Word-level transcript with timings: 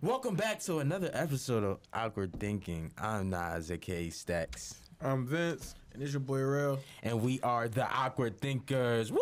Welcome 0.00 0.36
back 0.36 0.60
to 0.60 0.78
another 0.78 1.10
episode 1.12 1.64
of 1.64 1.78
Awkward 1.92 2.38
Thinking. 2.38 2.90
I'm 2.98 3.30
Nas, 3.30 3.70
aka 3.70 4.10
Stacks, 4.10 4.76
I'm 5.00 5.26
Vince. 5.26 5.74
And 5.92 6.02
it's 6.02 6.12
your 6.12 6.20
boy 6.20 6.38
Real. 6.40 6.78
and 7.02 7.20
we 7.22 7.40
are 7.40 7.68
the 7.68 7.84
Awkward 7.90 8.40
Thinkers. 8.40 9.10
Woo! 9.10 9.18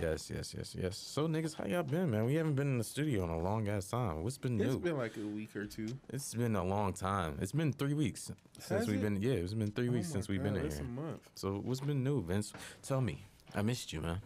Yes, 0.00 0.30
yes, 0.34 0.54
yes, 0.56 0.74
yes. 0.78 0.96
So 0.96 1.28
niggas, 1.28 1.54
how 1.54 1.64
y'all 1.64 1.82
been, 1.82 2.10
man? 2.10 2.24
We 2.24 2.34
haven't 2.34 2.54
been 2.54 2.66
in 2.66 2.78
the 2.78 2.84
studio 2.84 3.24
in 3.24 3.30
a 3.30 3.38
long 3.38 3.68
ass 3.68 3.86
time. 3.88 4.22
What's 4.24 4.36
been 4.38 4.56
new? 4.56 4.64
It's 4.64 4.76
been 4.76 4.98
like 4.98 5.16
a 5.16 5.20
week 5.26 5.54
or 5.54 5.64
two. 5.66 5.86
it's 6.12 6.34
been 6.34 6.56
a 6.56 6.64
long 6.64 6.92
time. 6.92 7.38
It's 7.40 7.52
been 7.52 7.72
three 7.72 7.94
weeks 7.94 8.30
since 8.58 8.80
Has 8.80 8.88
we've 8.88 8.98
it? 8.98 9.02
been. 9.02 9.22
Yeah, 9.22 9.32
it's 9.34 9.54
been 9.54 9.70
three 9.70 9.88
oh 9.88 9.92
weeks 9.92 10.08
Oh 10.10 10.14
since 10.14 10.28
we've 10.28 10.42
God, 10.42 10.54
been 10.54 10.60
in 10.60 10.66
It's 10.66 10.76
a 10.76 10.82
here. 10.82 10.88
month. 10.88 11.30
So 11.34 11.60
what's 11.64 11.80
been 11.80 12.02
new, 12.02 12.22
Vince? 12.22 12.52
Tell 12.82 13.00
me. 13.00 13.24
I 13.54 13.62
missed 13.62 13.92
you, 13.92 14.00
man. 14.00 14.20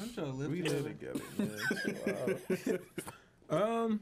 I'm 0.00 0.12
trying 0.12 0.26
to 0.32 0.32
live 0.32 0.50
We 0.50 0.62
live 0.62 0.84
together, 0.84 1.20
man. 2.66 2.78
Um, 3.50 4.00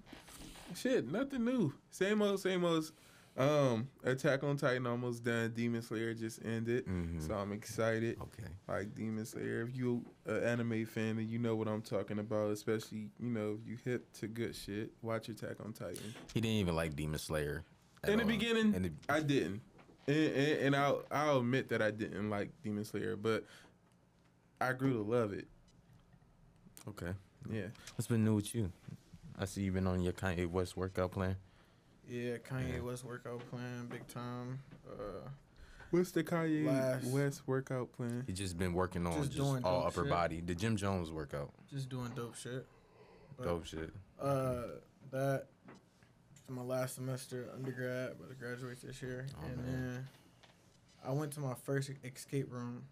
shit, 0.76 1.10
nothing 1.10 1.44
new. 1.44 1.72
Same 1.90 2.22
old, 2.22 2.38
same 2.38 2.64
old. 2.64 2.92
Um, 3.36 3.88
Attack 4.04 4.45
on 4.45 4.56
Titan 4.56 4.86
almost 4.86 5.24
done. 5.24 5.52
Demon 5.56 5.82
Slayer 5.82 6.14
just 6.14 6.45
ended, 6.45 6.86
Mhm. 6.86 7.26
so 7.26 7.34
I'm 7.34 7.50
excited. 7.50 8.16
Okay. 8.20 8.48
Like 8.68 8.95
Demon 8.95 9.24
Slayer, 9.24 9.62
if 9.62 9.76
you 9.76 10.04
an 10.26 10.45
anime 10.45 10.86
fan, 10.86 11.16
then 11.16 11.28
you 11.28 11.40
know 11.40 11.56
what 11.56 11.66
I'm 11.66 11.82
talking 11.82 12.20
about. 12.20 12.52
Especially, 12.52 13.10
you 13.18 13.30
know, 13.30 13.59
if 13.60 13.68
you 13.68 13.76
hip 13.84 14.12
to 14.20 14.28
good 14.28 14.54
shit, 14.54 14.92
watch 15.02 15.28
Attack 15.28 15.56
on 15.64 15.72
Titan. 15.72 16.14
He 16.32 16.40
didn't 16.40 16.56
even 16.59 16.76
like 16.76 16.95
Demon 16.95 17.18
Slayer. 17.18 17.64
In 18.06 18.18
the 18.18 18.22
all. 18.22 18.28
beginning, 18.28 18.74
In 18.74 18.82
the- 18.82 18.92
I 19.09 19.20
didn't, 19.20 19.62
and, 20.06 20.16
and, 20.16 20.59
and 20.60 20.76
I'll 20.76 21.02
I'll 21.10 21.38
admit 21.38 21.68
that 21.70 21.82
I 21.82 21.90
didn't 21.90 22.30
like 22.30 22.50
Demon 22.62 22.84
Slayer, 22.84 23.16
but 23.16 23.45
I 24.60 24.73
grew 24.73 24.92
to 24.95 25.02
love 25.02 25.32
it. 25.32 25.46
okay. 26.88 27.12
Yeah, 27.51 27.68
What's 27.96 28.06
been 28.06 28.23
new 28.24 28.34
with 28.34 28.54
you? 28.54 28.71
I 29.38 29.46
see 29.46 29.62
you've 29.62 29.73
been 29.74 29.87
on 29.87 30.02
your 30.02 30.12
Kanye 30.12 30.46
West 30.46 30.76
workout 30.76 31.12
plan. 31.12 31.37
Yeah, 32.07 32.37
Kanye 32.37 32.74
Yeah. 32.74 32.80
West 32.80 33.02
workout 33.04 33.40
plan, 33.51 33.87
big 33.87 34.07
time. 34.09 34.59
Uh, 34.87 35.26
what's 35.90 36.10
the 36.10 36.23
Kanye 36.23 36.66
Last- 36.66 37.07
West 37.07 37.43
workout 37.49 37.93
plan? 37.93 38.24
He 38.26 38.34
just 38.34 38.59
been 38.59 38.74
working 38.74 39.07
on 39.07 39.15
Just 39.23 39.32
just, 39.32 39.65
all 39.65 39.87
upper 39.87 40.02
shit. 40.02 40.10
body. 40.10 40.40
The 40.43 40.54
Jim 40.54 40.77
Jones 40.77 41.10
workout. 41.10 41.51
just 41.71 41.88
doing 41.88 42.10
dope 42.15 42.34
shit. 42.34 42.66
But, 43.38 43.45
Dope 43.45 43.65
shit. 43.65 43.90
Uh, 44.21 44.65
that 45.10 45.46
my 46.49 46.60
last 46.62 46.96
semester 46.96 47.49
undergrad, 47.54 48.16
but 48.21 48.29
I 48.30 48.34
graduate 48.34 48.82
this 48.82 49.01
year, 49.01 49.24
Oh, 49.40 49.46
and 49.46 49.56
man. 49.56 49.66
then 49.66 50.09
I 51.02 51.12
went 51.12 51.32
to 51.34 51.40
my 51.40 51.54
first 51.54 51.90
escape 52.04 52.52
room 52.52 52.84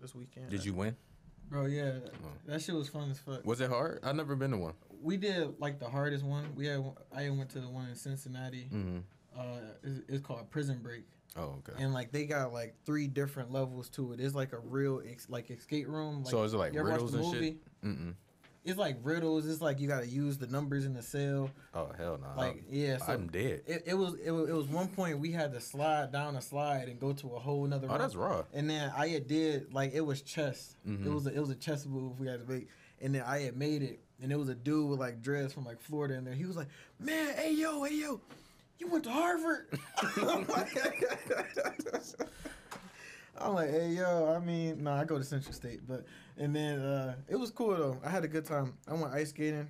this 0.00 0.14
weekend. 0.14 0.48
Did 0.48 0.64
you 0.64 0.72
win? 0.72 0.96
Bro, 1.52 1.66
yeah, 1.66 1.98
Oh. 2.06 2.28
that 2.46 2.62
shit 2.62 2.74
was 2.74 2.88
fun 2.88 3.10
as 3.10 3.18
fuck. 3.18 3.44
Was 3.44 3.60
it 3.60 3.68
hard? 3.68 4.00
I've 4.02 4.16
never 4.16 4.34
been 4.34 4.52
to 4.52 4.56
one. 4.56 4.72
We 5.02 5.18
did 5.18 5.60
like 5.60 5.78
the 5.78 5.88
hardest 5.88 6.24
one. 6.24 6.46
We 6.56 6.64
had 6.66 6.82
I 7.14 7.28
went 7.28 7.50
to 7.50 7.60
the 7.60 7.68
one 7.68 7.88
in 7.90 7.94
Cincinnati. 7.94 8.68
Mm-hmm. 8.72 8.98
Uh, 9.38 9.42
it's, 9.82 10.00
it's 10.08 10.26
called 10.26 10.48
Prison 10.50 10.78
Break. 10.82 11.04
Oh, 11.36 11.58
okay. 11.66 11.82
and 11.82 11.92
like 11.94 12.10
they 12.10 12.24
got 12.24 12.52
like 12.54 12.74
three 12.86 13.06
different 13.06 13.52
levels 13.52 13.88
to 13.90 14.12
it. 14.12 14.20
It's 14.20 14.34
like 14.34 14.52
a 14.52 14.58
real 14.58 15.02
ex- 15.06 15.28
like 15.28 15.50
escape 15.50 15.88
room. 15.88 16.22
Like, 16.22 16.30
so 16.30 16.42
is 16.42 16.54
it 16.54 16.58
like 16.58 16.72
you 16.74 16.80
ever 16.80 16.90
watch 16.90 17.00
riddles 17.00 17.14
and 17.14 17.24
movie? 17.24 17.50
shit? 17.50 17.84
Mm-mm. 17.84 18.14
It's 18.64 18.78
like 18.78 18.96
riddles. 19.02 19.48
It's 19.48 19.60
like 19.60 19.80
you 19.80 19.88
got 19.88 20.02
to 20.02 20.06
use 20.08 20.38
the 20.38 20.46
numbers 20.46 20.84
in 20.84 20.94
the 20.94 21.02
cell. 21.02 21.50
Oh 21.74 21.90
hell 21.98 22.18
no. 22.22 22.28
Like 22.40 22.62
yeah, 22.70 22.98
so 22.98 23.12
I'm 23.12 23.26
dead. 23.26 23.62
It, 23.66 23.82
it 23.86 23.94
was 23.94 24.14
it, 24.24 24.30
was 24.30 24.48
it 24.48 24.52
was 24.52 24.66
one 24.68 24.86
point 24.88 25.18
we 25.18 25.32
had 25.32 25.52
to 25.52 25.60
slide 25.60 26.12
down 26.12 26.36
a 26.36 26.40
slide 26.42 26.88
and 26.88 27.00
go 27.00 27.12
to 27.12 27.34
a 27.34 27.38
whole 27.40 27.66
nother. 27.66 27.88
oh, 27.88 27.92
room. 27.92 27.98
that's 28.00 28.14
raw. 28.14 28.44
And 28.54 28.70
then 28.70 28.92
I 28.96 29.08
had 29.08 29.26
did 29.26 29.72
like 29.74 29.94
it 29.94 30.00
was 30.02 30.22
chess. 30.22 30.76
It 30.86 31.02
Mhm. 31.02 31.12
was 31.12 31.26
a, 31.26 31.34
it 31.34 31.40
was 31.40 31.50
a 31.50 31.56
chess 31.56 31.86
move 31.86 32.20
we 32.20 32.28
had 32.28 32.46
to 32.46 32.52
make. 32.52 32.68
And 33.00 33.16
then 33.16 33.24
I 33.26 33.40
had 33.40 33.56
made 33.56 33.82
it, 33.82 33.98
and 34.22 34.30
it 34.30 34.38
was 34.38 34.48
a 34.48 34.54
dude 34.54 34.88
with 34.88 35.00
like 35.00 35.22
dreads 35.22 35.52
from 35.52 35.64
like 35.64 35.80
Florida 35.80 36.14
in 36.14 36.24
there. 36.24 36.34
He 36.34 36.44
was 36.44 36.56
like, 36.56 36.68
"Man, 37.00 37.34
hey 37.34 37.54
yo, 37.54 37.82
hey 37.82 37.96
yo, 37.96 38.20
you 38.78 38.86
went 38.86 39.02
to 39.04 39.10
Harvard?" 39.10 39.66
I'm 43.40 43.54
like, 43.54 43.70
"Hey 43.70 43.88
yo, 43.90 44.34
I 44.34 44.44
mean, 44.44 44.82
no, 44.84 44.92
I 44.92 45.04
go 45.04 45.18
to 45.18 45.24
Central 45.24 45.52
State, 45.54 45.80
but." 45.88 46.04
And 46.38 46.56
then 46.56 46.78
uh, 46.80 47.14
it 47.28 47.36
was 47.36 47.50
cool 47.50 47.76
though. 47.76 47.98
I 48.04 48.08
had 48.08 48.24
a 48.24 48.28
good 48.28 48.44
time. 48.46 48.72
I 48.88 48.94
went 48.94 49.12
ice 49.12 49.30
skating. 49.30 49.68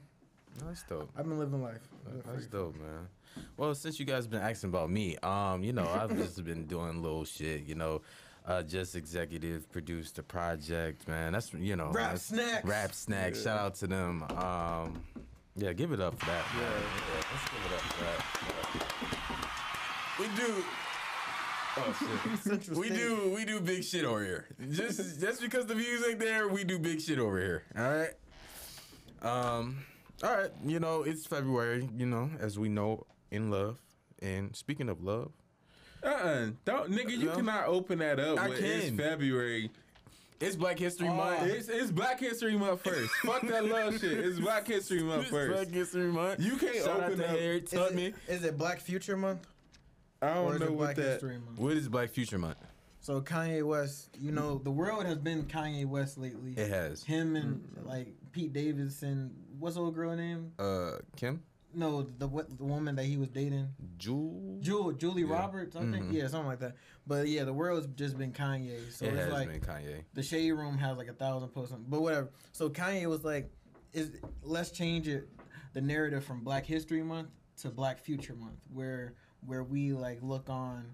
That's 0.65 0.83
dope. 0.85 1.11
I've 1.17 1.25
been 1.29 1.39
living 1.39 1.61
life. 1.63 1.81
That's 2.27 2.47
dope, 2.47 2.77
man. 2.77 3.09
Well, 3.57 3.75
since 3.75 3.99
you 3.99 4.05
guys 4.07 4.27
been 4.27 4.43
asking 4.43 4.71
about 4.71 4.91
me, 4.91 5.17
um, 5.23 5.65
you 5.65 5.73
know, 5.73 5.89
I've 5.89 6.15
just 6.17 6.45
been 6.45 6.67
doing 6.67 7.03
little 7.03 7.25
shit, 7.25 7.65
you 7.65 7.75
know, 7.75 8.03
uh, 8.47 8.63
just 8.63 8.95
executive 8.95 9.71
produced 9.73 10.17
the 10.17 10.23
project, 10.23 11.09
man. 11.09 11.33
That's 11.33 11.53
you 11.55 11.75
know, 11.75 11.87
Rap 11.87 11.95
that's- 11.95 12.27
snacks. 12.27 12.65
rap 12.65 12.95
snacks. 12.95 13.39
Yeah. 13.39 13.45
Shout 13.45 13.59
out 13.61 13.75
to 13.77 13.87
them. 13.87 14.23
Um, 14.25 15.03
yeah, 15.57 15.73
give 15.73 15.93
it 15.93 16.01
up 16.01 16.19
for 16.19 16.27
that. 16.27 16.45
man. 16.55 16.63
Yeah, 16.63 17.23
let's 17.33 17.45
give 17.51 17.65
it 17.67 17.73
up 17.75 17.81
for 17.81 18.05
that. 18.05 19.23
We 20.19 20.27
do. 20.37 20.63
Oh 21.77 22.39
shit. 22.45 22.69
We 22.71 22.91
do 22.91 23.33
we 23.35 23.45
do 23.45 23.61
big 23.61 23.83
shit 23.85 24.05
over 24.05 24.23
here. 24.25 24.47
Just 24.71 25.21
just 25.21 25.41
because 25.41 25.67
the 25.67 25.75
views 25.75 26.05
ain't 26.07 26.19
there, 26.19 26.49
we 26.49 26.65
do 26.65 26.79
big 26.79 27.01
shit 27.01 27.19
over 27.19 27.39
here. 27.41 27.63
All 27.77 27.83
right. 27.91 28.11
Um. 29.23 29.79
All 30.23 30.37
right. 30.37 30.51
You 30.65 30.81
know 30.81 31.03
it's 31.03 31.27
February. 31.27 31.89
You 31.97 32.07
know 32.07 32.31
as 32.41 32.59
we 32.59 32.69
know 32.69 33.07
in 33.31 33.51
love. 33.51 33.79
And 34.21 34.55
speaking 34.55 34.89
of 34.89 35.03
love, 35.03 35.33
Uh-uh. 36.05 36.51
Don't 36.65 36.91
nigga, 36.93 37.11
you 37.11 37.27
No. 37.27 37.35
cannot 37.37 37.67
open 37.67 37.99
that 37.99 38.21
up. 38.21 38.39
I 38.39 38.49
can. 38.51 38.65
It's 38.65 38.91
February. 38.97 39.69
it's 40.41 40.55
Black 40.55 40.79
History 40.79 41.09
Oh, 41.09 41.15
Month. 41.15 41.43
It's, 41.51 41.69
it's 41.69 41.91
Black 41.91 42.21
History 42.21 42.57
Month 42.57 42.83
first. 42.85 43.11
Fuck 43.25 43.43
that 43.49 43.65
love 43.65 43.95
shit. 44.01 44.13
It's 44.13 44.39
Black 44.39 44.67
History 44.69 45.03
Month 45.03 45.23
It's 45.23 45.31
Black. 45.33 45.69
History 45.69 46.07
Month. 46.13 46.39
You 46.41 46.57
can't 46.57 46.77
Shout 46.77 47.01
out 47.01 47.03
open 47.07 47.19
to 47.19 47.25
up- 47.25 47.37
Harry 47.37 47.59
Is 47.59 47.73
it, 47.73 48.15
is 48.29 48.45
it 48.45 48.57
Black 48.59 48.81
Future 48.81 49.17
Month? 49.17 49.45
I 50.23 50.35
don't 50.35 50.61
know 50.61 50.67
it 50.67 50.73
what 50.73 50.95
Black 50.95 50.97
that. 50.97 51.23
Month? 51.23 51.59
What 51.59 51.73
is 51.77 51.89
Black 51.89 52.11
Future 52.11 52.39
Month? 52.39 52.59
So 53.01 53.21
Kanye 53.21 53.65
West, 53.67 54.11
you 54.19 54.31
know, 54.31 54.59
the 54.59 54.71
world 54.71 55.05
has 55.07 55.19
been 55.19 55.45
Kanye 55.45 55.85
West 55.87 56.17
lately. 56.19 56.53
It 56.57 56.71
has. 56.71 57.03
Him 57.03 57.35
and 57.35 57.69
like 57.85 58.15
Pete 58.31 58.53
Davidson. 58.53 59.35
What's 59.59 59.75
the 59.75 59.83
old 59.83 59.95
girl 59.97 60.15
name? 60.15 60.53
Uh, 60.59 60.99
Kim, 61.17 61.43
No, 61.75 62.03
the 62.03 62.29
what 62.29 62.57
the 62.57 62.65
woman 62.65 62.95
that 62.97 63.05
he 63.07 63.17
was 63.17 63.29
dating, 63.31 63.69
Jewel. 63.99 64.59
Jewel, 64.61 64.93
Julie 64.93 65.23
Yeah. 65.23 65.33
Roberts, 65.33 65.75
I 65.75 65.81
think. 65.81 65.97
Mhm. 66.07 66.13
Yeah, 66.13 66.29
something 66.29 66.47
like 66.47 66.61
that. 66.61 66.77
But 67.07 67.27
yeah, 67.27 67.43
the 67.43 67.53
world's 67.53 67.89
just 67.97 68.17
been 68.17 68.33
Kanye. 68.33 68.93
So 68.93 69.07
it 69.07 69.15
it's 69.15 69.25
has 69.25 69.33
like 69.33 69.49
been 69.49 69.61
Kanye. 69.61 70.05
the 70.15 70.23
Shade 70.23 70.53
Room 70.53 70.79
has 70.79 70.97
like 70.97 71.09
a 71.09 71.13
thousand 71.15 71.49
posts, 71.49 71.73
on, 71.75 71.85
but 71.89 72.01
whatever. 72.03 72.31
So 72.53 72.71
Kanye 72.71 73.07
was 73.07 73.25
like, 73.25 73.51
"Is 73.93 74.13
let's 74.45 74.71
change 74.71 75.09
it, 75.09 75.29
the 75.73 75.81
narrative 75.81 76.25
from 76.25 76.45
Black 76.45 76.65
History 76.67 77.03
Month 77.03 77.31
to 77.63 77.71
Black 77.71 77.99
Future 77.99 78.35
Month, 78.37 78.61
where 78.73 79.15
where 79.47 79.63
we 79.65 79.93
like 79.93 80.19
look 80.23 80.49
on, 80.49 80.87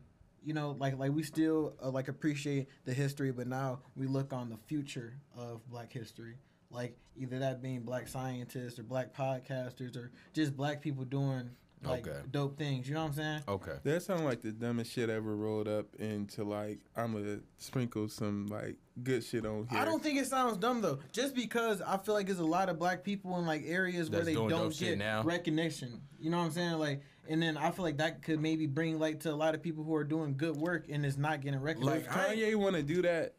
you 0.44 0.54
know, 0.54 0.76
like 0.78 0.98
like 0.98 1.12
we 1.12 1.22
still 1.22 1.74
uh, 1.82 1.90
like 1.90 2.08
appreciate 2.08 2.68
the 2.84 2.92
history, 2.92 3.30
but 3.32 3.46
now 3.46 3.80
we 3.96 4.06
look 4.06 4.32
on 4.32 4.48
the 4.50 4.56
future 4.66 5.14
of 5.36 5.68
Black 5.70 5.92
history." 5.92 6.36
Like 6.70 6.98
either 7.16 7.38
that 7.38 7.62
being 7.62 7.80
black 7.80 8.08
scientists 8.08 8.78
or 8.78 8.82
black 8.82 9.14
podcasters 9.16 9.96
or 9.96 10.10
just 10.34 10.54
black 10.54 10.82
people 10.82 11.04
doing 11.04 11.48
like 11.82 12.06
Okay. 12.06 12.18
dope 12.30 12.58
things. 12.58 12.86
You 12.86 12.94
know 12.94 13.02
what 13.04 13.08
I'm 13.10 13.14
saying? 13.14 13.42
Okay. 13.48 13.76
That 13.84 14.02
sounds 14.02 14.20
like 14.22 14.42
the 14.42 14.52
dumbest 14.52 14.92
shit 14.92 15.08
ever 15.08 15.34
rolled 15.34 15.66
up 15.66 15.86
into 15.98 16.44
like 16.44 16.80
I'm 16.94 17.14
gonna 17.14 17.38
sprinkle 17.56 18.08
some 18.10 18.48
like 18.48 18.76
good 19.02 19.24
shit 19.24 19.46
on 19.46 19.66
here. 19.70 19.80
I 19.80 19.86
don't 19.86 20.02
think 20.02 20.18
it 20.18 20.26
sounds 20.26 20.58
dumb 20.58 20.82
though. 20.82 20.98
Just 21.10 21.34
because 21.34 21.80
I 21.80 21.96
feel 21.96 22.14
like 22.14 22.26
there's 22.26 22.38
a 22.38 22.44
lot 22.44 22.68
of 22.68 22.78
black 22.78 23.02
people 23.02 23.38
in 23.38 23.46
like 23.46 23.62
areas 23.64 24.10
where 24.10 24.24
they 24.24 24.34
don't 24.34 24.76
get 24.78 24.98
now. 24.98 25.22
recognition. 25.22 26.02
You 26.18 26.28
know 26.30 26.38
what 26.38 26.44
I'm 26.44 26.50
saying? 26.50 26.72
Like, 26.74 27.00
and 27.28 27.42
then 27.42 27.56
I 27.56 27.70
feel 27.70 27.84
like 27.84 27.98
that 27.98 28.22
could 28.22 28.40
maybe 28.40 28.66
bring 28.66 28.98
light 28.98 29.20
to 29.20 29.32
a 29.32 29.36
lot 29.36 29.54
of 29.54 29.62
people 29.62 29.84
who 29.84 29.94
are 29.94 30.04
doing 30.04 30.36
good 30.36 30.56
work 30.56 30.86
and 30.88 31.04
is 31.04 31.18
not 31.18 31.42
getting 31.42 31.60
recognized. 31.60 32.06
If 32.06 32.12
Kanye 32.12 32.56
want 32.56 32.76
to 32.76 32.82
do 32.82 33.02
that, 33.02 33.34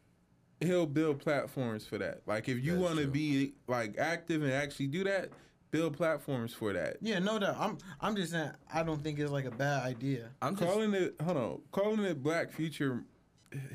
he'll 0.60 0.86
build 0.86 1.18
platforms 1.18 1.86
for 1.86 1.98
that. 1.98 2.22
Like 2.26 2.48
if 2.48 2.62
you 2.64 2.78
want 2.78 2.98
to 2.98 3.06
be 3.06 3.54
like 3.66 3.98
active 3.98 4.42
and 4.42 4.52
actually 4.52 4.86
do 4.86 5.04
that, 5.04 5.30
build 5.70 5.96
platforms 5.96 6.54
for 6.54 6.72
that. 6.72 6.98
yeah, 7.00 7.18
no 7.18 7.38
doubt. 7.38 7.56
I'm 7.58 7.78
I'm 8.00 8.16
just 8.16 8.32
saying 8.32 8.52
I 8.72 8.82
don't 8.82 9.02
think 9.02 9.18
it's 9.18 9.32
like 9.32 9.44
a 9.44 9.50
bad 9.50 9.82
idea. 9.84 10.30
I'm 10.40 10.56
just 10.56 10.70
calling 10.70 10.94
it 10.94 11.16
hold 11.22 11.36
on, 11.36 11.60
calling 11.72 12.04
it 12.04 12.22
Black 12.22 12.52
Future 12.52 13.04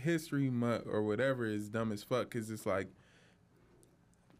History 0.01 0.49
Month 0.49 0.83
or 0.87 1.03
whatever 1.03 1.45
is 1.45 1.69
dumb 1.69 1.91
as 1.91 2.03
fuck 2.03 2.29
because 2.29 2.49
it's 2.49 2.65
like 2.65 2.87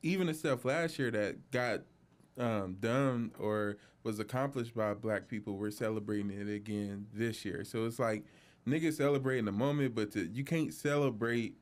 even 0.02 0.28
the 0.28 0.34
stuff 0.34 0.64
last 0.64 0.98
year 1.00 1.12
that 1.12 1.52
got 1.52 1.82
um, 2.38 2.78
done 2.80 3.32
or 3.40 3.78
was 4.04 4.20
accomplished 4.20 4.76
by 4.76 4.94
black 4.94 5.28
people, 5.28 5.58
we're 5.58 5.72
celebrating 5.72 6.30
it 6.32 6.48
again 6.48 7.08
this 7.14 7.44
year. 7.44 7.64
So 7.64 7.86
it's 7.86 8.00
like 8.00 8.24
niggas 8.68 8.94
celebrating 8.98 9.46
the 9.46 9.52
moment, 9.52 9.96
but 9.96 10.12
to, 10.12 10.28
you 10.28 10.44
can't 10.44 10.74
celebrate 10.74 11.56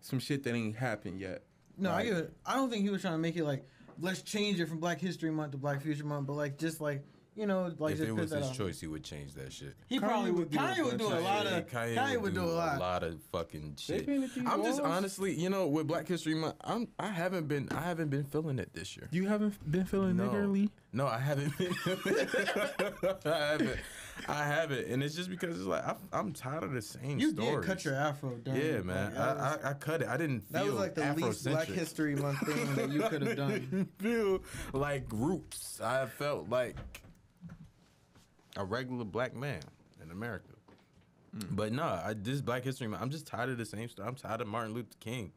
some 0.00 0.18
shit 0.18 0.42
that 0.44 0.54
ain't 0.54 0.76
happened 0.76 1.20
yet. 1.20 1.42
No, 1.78 1.90
I 1.90 2.04
get 2.04 2.16
it. 2.16 2.32
I 2.44 2.54
don't 2.54 2.70
think 2.70 2.82
he 2.82 2.90
was 2.90 3.02
trying 3.02 3.14
to 3.14 3.18
make 3.18 3.36
it 3.36 3.44
like 3.44 3.66
let's 4.00 4.22
change 4.22 4.60
it 4.60 4.66
from 4.66 4.78
Black 4.78 5.00
History 5.00 5.30
Month 5.30 5.52
to 5.52 5.58
Black 5.58 5.82
Future 5.82 6.04
Month, 6.04 6.26
but 6.26 6.34
like 6.34 6.58
just 6.58 6.80
like 6.80 7.04
you 7.36 7.46
know, 7.46 7.70
like 7.78 7.92
if 7.92 7.98
just 7.98 8.08
it 8.08 8.12
was 8.14 8.30
his 8.30 8.50
choice, 8.50 8.80
he 8.80 8.86
would 8.86 9.04
change 9.04 9.34
that 9.34 9.52
shit. 9.52 9.74
He 9.88 9.98
Kanye 9.98 10.08
probably 10.08 10.30
would 10.32 10.38
would. 10.38 10.50
do 10.50 10.58
a 10.58 10.60
Kanye 10.62 10.82
would 10.84 10.98
bunch 10.98 11.00
do 11.12 11.18
a 11.18 11.20
lot 11.20 11.46
of. 11.46 11.66
Kanye 11.68 12.20
would 12.20 12.34
do 12.34 12.42
a 12.42 12.44
lot. 12.44 12.78
lot 12.80 13.02
of 13.02 13.20
fucking 13.30 13.76
shit. 13.78 14.08
I'm 14.46 14.62
just 14.64 14.80
honestly, 14.80 15.34
you 15.34 15.50
know, 15.50 15.66
with 15.66 15.86
Black 15.86 16.08
History 16.08 16.34
Month, 16.34 16.54
I'm 16.62 16.88
I 16.98 17.08
haven't 17.08 17.46
been 17.48 17.68
I 17.72 17.80
haven't 17.82 18.08
been 18.08 18.24
feeling 18.24 18.58
it 18.58 18.72
this 18.72 18.96
year. 18.96 19.08
You 19.12 19.28
haven't 19.28 19.54
been 19.70 19.84
feeling 19.84 20.16
No. 20.16 20.28
niggerly? 20.28 20.70
No, 20.92 21.06
I 21.06 21.18
haven't 21.18 21.56
been. 21.58 21.74
I 23.26 23.38
haven't. 23.50 23.78
I 24.28 24.44
haven't, 24.44 24.86
and 24.88 25.02
it's 25.02 25.14
just 25.14 25.28
because 25.28 25.56
it's 25.58 25.66
like 25.66 25.86
I, 25.86 25.94
I'm 26.12 26.32
tired 26.32 26.62
of 26.64 26.72
the 26.72 26.80
same 26.80 27.18
You 27.18 27.32
stories. 27.32 27.56
did 27.56 27.64
cut 27.64 27.84
your 27.84 27.94
afro 27.96 28.30
during. 28.42 28.60
yeah, 28.64 28.76
like, 28.76 28.84
man. 28.86 29.10
was- 29.14 29.18
I, 29.20 29.58
I 29.66 29.70
I 29.70 29.72
cut 29.74 30.00
it. 30.02 30.08
I 30.08 30.16
didn't 30.16 30.50
That 30.52 30.64
was 30.64 30.74
like 30.74 30.94
the 30.94 31.12
least 31.14 31.44
Black 31.44 31.66
History 31.68 32.16
Month 32.16 32.38
thing 32.46 32.74
that 32.76 32.90
you 32.90 33.02
could 33.10 33.20
have 33.22 33.36
done. 33.36 33.88
feel 33.98 34.42
like 34.72 35.04
roots. 35.12 35.80
I 35.82 36.06
felt 36.06 36.48
like 36.48 36.76
a 38.56 38.64
regular 38.64 39.04
black 39.04 39.34
man 39.34 39.60
in 40.02 40.10
America. 40.10 40.50
But 41.50 41.72
no, 41.72 41.82
I, 41.82 42.14
this 42.16 42.40
Black 42.40 42.64
History 42.64 42.86
Month, 42.86 43.02
I'm 43.02 43.10
just 43.10 43.26
tired 43.26 43.50
of 43.50 43.58
the 43.58 43.66
same 43.66 43.88
stuff. 43.88 44.06
I'm 44.08 44.14
tired 44.14 44.40
of 44.40 44.46
Martin 44.48 44.72
Luther 44.72 44.96
King, 45.00 45.32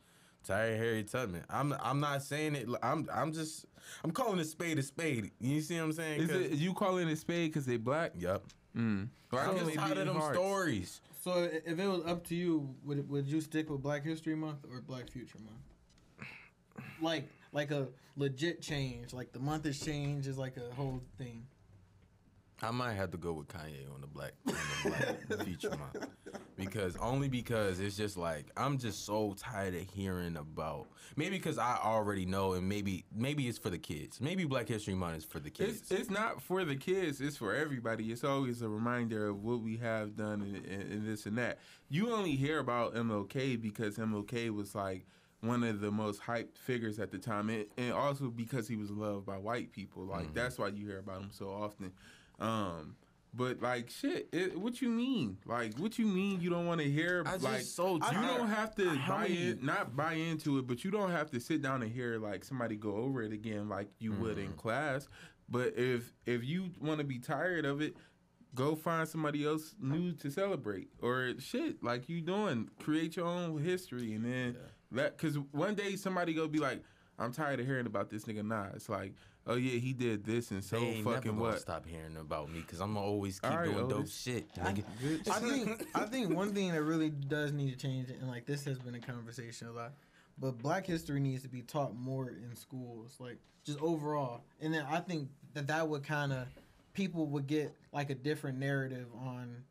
tired 0.46 0.74
of 0.74 0.80
Harriet 0.80 1.12
Tubman. 1.12 1.44
I'm 1.50 1.74
I'm 1.82 2.00
not 2.00 2.24
saying 2.24 2.56
it. 2.56 2.70
I'm 2.82 3.10
I'm 3.14 3.34
just 3.34 3.66
I'm 4.04 4.12
calling 4.12 4.40
a 4.40 4.46
spade 4.46 4.80
a 4.80 4.84
spade. 4.84 5.32
You 5.42 5.60
see 5.60 5.76
what 5.76 5.84
I'm 5.84 5.94
saying? 5.94 6.22
Is 6.22 6.30
it 6.30 6.52
you 6.54 6.74
calling 6.74 7.10
it 7.10 7.18
spade 7.18 7.52
because 7.52 7.66
they 7.66 7.76
black? 7.78 8.14
Yep. 8.18 8.44
Mm. 8.78 9.10
Well, 9.32 9.42
I 9.42 9.52
I'm 9.52 9.60
just 9.60 9.74
tired 9.74 9.98
of 9.98 10.08
them 10.08 10.16
hearts. 10.16 10.38
stories. 10.38 11.02
So 11.22 11.50
if 11.66 11.78
it 11.78 11.88
was 11.88 12.06
up 12.06 12.26
to 12.28 12.36
you, 12.36 12.74
would 12.86 13.10
would 13.10 13.28
you 13.28 13.42
stick 13.42 13.70
with 13.70 13.82
Black 13.82 14.06
History 14.06 14.36
Month 14.36 14.66
or 14.72 14.80
Black 14.80 15.10
Future 15.10 15.40
Month? 15.40 16.30
Like 17.02 17.30
like 17.52 17.72
a 17.72 17.88
legit 18.16 18.62
change, 18.62 19.12
like 19.12 19.34
the 19.34 19.40
month 19.40 19.66
is 19.66 19.80
changed 19.80 20.28
is 20.28 20.38
like 20.38 20.56
a 20.56 20.74
whole 20.76 21.02
thing. 21.18 21.46
I 22.62 22.72
might 22.72 22.94
have 22.94 23.12
to 23.12 23.18
go 23.18 23.34
with 23.34 23.48
Kanye 23.48 23.94
on 23.94 24.02
the 24.02 24.08
black 24.08 24.34
on 24.48 24.54
the 24.84 24.90
black 24.90 25.40
feature 25.46 25.70
month 25.70 26.08
because 26.58 26.96
only 26.98 27.30
because 27.30 27.80
it's 27.80 27.96
just 27.96 28.18
like 28.18 28.48
I'm 28.58 28.78
just 28.78 29.06
so 29.06 29.34
tired 29.38 29.74
of 29.76 29.90
hearing 29.94 30.36
about 30.36 30.88
maybe 31.16 31.38
because 31.38 31.58
I 31.58 31.78
already 31.82 32.26
know 32.26 32.54
and 32.54 32.68
maybe 32.68 33.06
maybe 33.16 33.48
it's 33.48 33.58
for 33.58 33.70
the 33.70 33.78
kids 33.78 34.20
maybe 34.20 34.44
Black 34.46 34.68
History 34.68 34.94
Month 34.94 35.18
is 35.20 35.26
for 35.26 35.40
the 35.40 35.50
kids. 35.50 35.82
It's 35.82 35.92
it's 35.92 36.10
not 36.10 36.42
for 36.42 36.66
the 36.66 36.76
kids. 36.76 37.22
It's 37.22 37.38
for 37.38 37.56
everybody. 37.56 38.12
It's 38.12 38.24
always 38.24 38.62
a 38.62 38.68
reminder 38.70 39.28
of 39.30 39.44
what 39.44 39.62
we 39.62 39.78
have 39.78 40.16
done 40.18 40.42
and, 40.42 40.56
and, 40.66 40.92
and 40.92 41.08
this 41.08 41.26
and 41.26 41.38
that. 41.38 41.60
You 41.90 42.12
only 42.14 42.36
hear 42.36 42.60
about 42.60 42.94
MLK 42.94 43.62
because 43.62 43.98
MLK 43.98 44.50
was 44.54 44.76
like 44.76 45.06
one 45.42 45.64
of 45.64 45.80
the 45.80 45.90
most 45.92 46.22
hyped 46.22 46.58
figures 46.58 47.00
at 47.00 47.12
the 47.12 47.18
time, 47.18 47.50
and, 47.50 47.66
and 47.78 47.94
also 47.94 48.28
because 48.28 48.68
he 48.68 48.76
was 48.76 48.92
loved 48.92 49.26
by 49.26 49.38
white 49.38 49.72
people. 49.72 50.04
Like 50.04 50.26
Mm-hmm. 50.26 50.34
that's 50.34 50.58
why 50.60 50.68
you 50.68 50.86
hear 50.86 51.00
about 51.00 51.22
him 51.22 51.30
so 51.32 51.50
often. 51.50 51.94
Um, 52.40 52.96
but 53.34 53.62
like 53.62 53.90
shit, 53.90 54.28
it, 54.34 54.60
what 54.60 54.82
you 54.82 54.90
mean? 54.90 55.38
Like 55.46 55.78
what 55.78 56.00
you 56.00 56.08
mean? 56.08 56.42
You 56.42 56.50
don't 56.50 56.66
want 56.66 56.82
to 56.82 56.90
hear 56.90 57.24
I 57.28 57.34
just 57.34 57.44
like 57.44 57.62
so 57.62 57.94
you 57.96 58.00
tired. 58.00 58.38
don't 58.38 58.48
have 58.50 58.74
to 58.76 58.90
How 58.90 59.16
buy 59.18 59.22
many- 59.28 59.50
in, 59.52 59.66
not 59.66 59.96
buy 59.96 60.14
into 60.14 60.58
it, 60.58 60.66
but 60.68 60.84
you 60.84 60.90
don't 60.92 61.12
have 61.12 61.30
to 61.32 61.40
sit 61.40 61.62
down 61.62 61.84
and 61.84 61.92
hear 61.92 62.18
like 62.18 62.44
somebody 62.44 62.76
go 62.76 62.96
over 62.96 63.22
it 63.22 63.32
again 63.32 63.70
like 63.70 63.88
you 64.00 64.14
would 64.14 64.38
Mm-hmm. 64.38 64.46
in 64.48 64.54
class. 64.54 65.08
But 65.48 65.74
if 65.78 66.12
if 66.26 66.44
you 66.44 66.72
want 66.82 67.00
to 67.00 67.04
be 67.04 67.20
tired 67.20 67.66
of 67.66 67.82
it, 67.82 67.96
go 68.56 68.76
find 68.76 69.08
somebody 69.08 69.46
else 69.46 69.76
new 69.80 70.12
to 70.14 70.32
celebrate 70.32 70.88
or 71.02 71.34
shit 71.40 71.84
like 71.84 72.10
you 72.10 72.22
doing. 72.22 72.70
Create 72.82 73.16
your 73.16 73.28
own 73.28 73.58
history 73.64 74.14
and 74.14 74.26
then 74.26 74.56
let 74.92 75.16
because 75.18 75.38
one 75.52 75.76
day 75.76 75.96
somebody 75.96 76.34
go 76.34 76.48
be 76.48 76.58
like, 76.60 76.82
I'm 77.20 77.32
tired 77.32 77.60
of 77.60 77.68
hearing 77.68 77.86
about 77.86 78.10
this 78.10 78.24
nigga. 78.26 78.44
Nah, 78.44 78.68
it's 78.74 78.90
like, 78.90 79.14
oh 79.50 79.56
yeah, 79.56 79.80
he 79.80 79.94
did 79.94 80.24
this 80.24 80.52
and 80.52 80.64
so 80.64 80.80
they 80.80 80.86
ain't 80.86 81.06
never 81.06 81.16
fucking 81.16 81.32
gonna 81.32 81.42
what. 81.42 81.60
stop 81.60 81.86
hearing 81.86 82.16
about 82.18 82.50
me 82.50 82.60
because 82.60 82.80
I'm 82.80 82.94
gonna 82.94 83.06
always 83.06 83.40
keep 83.40 83.52
All 83.52 83.58
right, 83.58 83.72
doing 83.72 83.88
dope 83.88 84.08
shit. 84.08 84.54
nigga. 84.56 84.84
I 85.30 85.40
think 85.40 85.88
I 85.96 86.06
think 86.06 86.34
one 86.34 86.54
thing 86.54 86.72
that 86.72 86.84
really 86.84 87.10
does 87.10 87.52
need 87.52 87.72
to 87.72 87.78
change, 87.78 88.10
and 88.10 88.28
like 88.28 88.46
this 88.46 88.64
has 88.66 88.80
been 88.80 88.96
a 88.96 89.00
conversation 89.00 89.68
a 89.68 89.72
lot, 89.72 89.94
but 90.38 90.58
Black 90.60 90.86
history 90.86 91.20
needs 91.20 91.44
to 91.44 91.50
be 91.50 91.62
taught 91.62 91.96
more 91.96 92.30
in 92.30 92.56
schools, 92.56 93.16
like 93.20 93.40
just 93.66 93.80
overall. 93.82 94.42
And 94.62 94.74
then 94.74 94.86
I 94.90 95.00
think 95.00 95.30
that 95.54 95.68
that 95.68 95.88
would 95.88 96.04
kind 96.04 96.32
of 96.32 96.48
people 96.94 97.26
would 97.28 97.48
get 97.48 97.74
like 97.92 98.10
a 98.10 98.16
different 98.16 98.60
narrative 98.60 99.08
on 99.26 99.64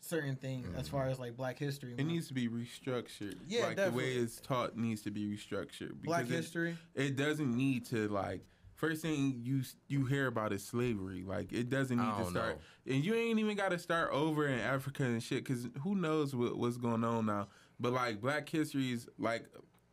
certain 0.00 0.36
things 0.36 0.68
as 0.76 0.88
far 0.88 1.06
mm. 1.06 1.10
as 1.10 1.18
like 1.18 1.36
Black 1.36 1.58
history. 1.58 1.94
It 1.98 2.04
needs 2.04 2.28
to 2.28 2.34
be 2.34 2.48
restructured. 2.48 3.36
Yeah, 3.48 3.64
like 3.64 3.76
the 3.76 3.90
way 3.90 4.12
it's 4.12 4.40
taught 4.40 4.76
needs 4.76 5.02
to 5.02 5.10
be 5.10 5.26
restructured. 5.26 5.94
Black 6.02 6.22
because 6.22 6.30
it- 6.30 6.36
history. 6.36 6.78
it 6.94 7.16
doesn't 7.16 7.56
need 7.56 7.86
to 7.86 8.08
like 8.08 8.42
first 8.76 9.02
thing 9.02 9.40
you 9.42 9.62
you 9.88 10.04
hear 10.04 10.26
about 10.26 10.52
is 10.52 10.64
slavery 10.64 11.24
like 11.26 11.52
it 11.52 11.68
doesn't 11.68 11.98
need 11.98 12.24
to 12.24 12.30
start 12.30 12.58
know. 12.86 12.94
and 12.94 13.04
you 13.04 13.14
ain't 13.14 13.38
even 13.38 13.56
got 13.56 13.70
to 13.70 13.78
start 13.78 14.12
over 14.12 14.46
in 14.46 14.60
africa 14.60 15.02
and 15.02 15.22
shit 15.22 15.44
because 15.44 15.68
who 15.82 15.94
knows 15.94 16.34
what, 16.34 16.56
what's 16.56 16.76
going 16.76 17.02
on 17.02 17.26
now 17.26 17.48
but 17.80 17.92
like 17.92 18.20
black 18.20 18.48
history 18.48 18.92
is 18.92 19.08
like 19.18 19.46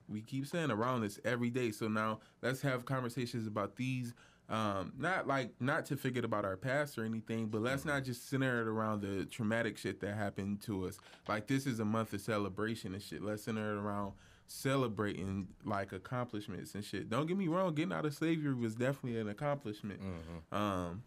we 0.07 0.21
keep 0.21 0.45
saying 0.45 0.69
around 0.69 1.03
us 1.03 1.19
every 1.25 1.49
day 1.49 1.71
so 1.71 1.87
now 1.87 2.19
let's 2.41 2.61
have 2.61 2.85
conversations 2.85 3.47
about 3.47 3.75
these 3.77 4.13
um, 4.49 4.93
not 4.97 5.25
like 5.25 5.53
not 5.59 5.85
to 5.87 5.95
forget 5.95 6.25
about 6.25 6.43
our 6.45 6.57
past 6.57 6.97
or 6.97 7.05
anything, 7.05 7.47
but 7.47 7.61
let's 7.61 7.85
not 7.85 8.03
just 8.03 8.29
center 8.29 8.61
it 8.61 8.67
around 8.67 9.01
the 9.01 9.25
traumatic 9.25 9.77
shit 9.77 10.01
that 10.01 10.15
happened 10.15 10.61
to 10.63 10.85
us. 10.85 10.99
Like 11.27 11.47
this 11.47 11.65
is 11.65 11.79
a 11.79 11.85
month 11.85 12.13
of 12.13 12.21
celebration 12.21 12.93
and 12.93 13.01
shit. 13.01 13.23
Let's 13.23 13.43
center 13.43 13.71
it 13.71 13.77
around 13.77 14.13
celebrating 14.47 15.47
like 15.65 15.91
accomplishments 15.91 16.75
and 16.75 16.83
shit. 16.83 17.09
Don't 17.09 17.27
get 17.27 17.37
me 17.37 17.47
wrong, 17.47 17.73
getting 17.73 17.93
out 17.93 18.05
of 18.05 18.13
slavery 18.13 18.53
was 18.53 18.75
definitely 18.75 19.19
an 19.19 19.29
accomplishment. 19.29 19.99
Mm-hmm. 20.01 20.55
Um, 20.55 21.03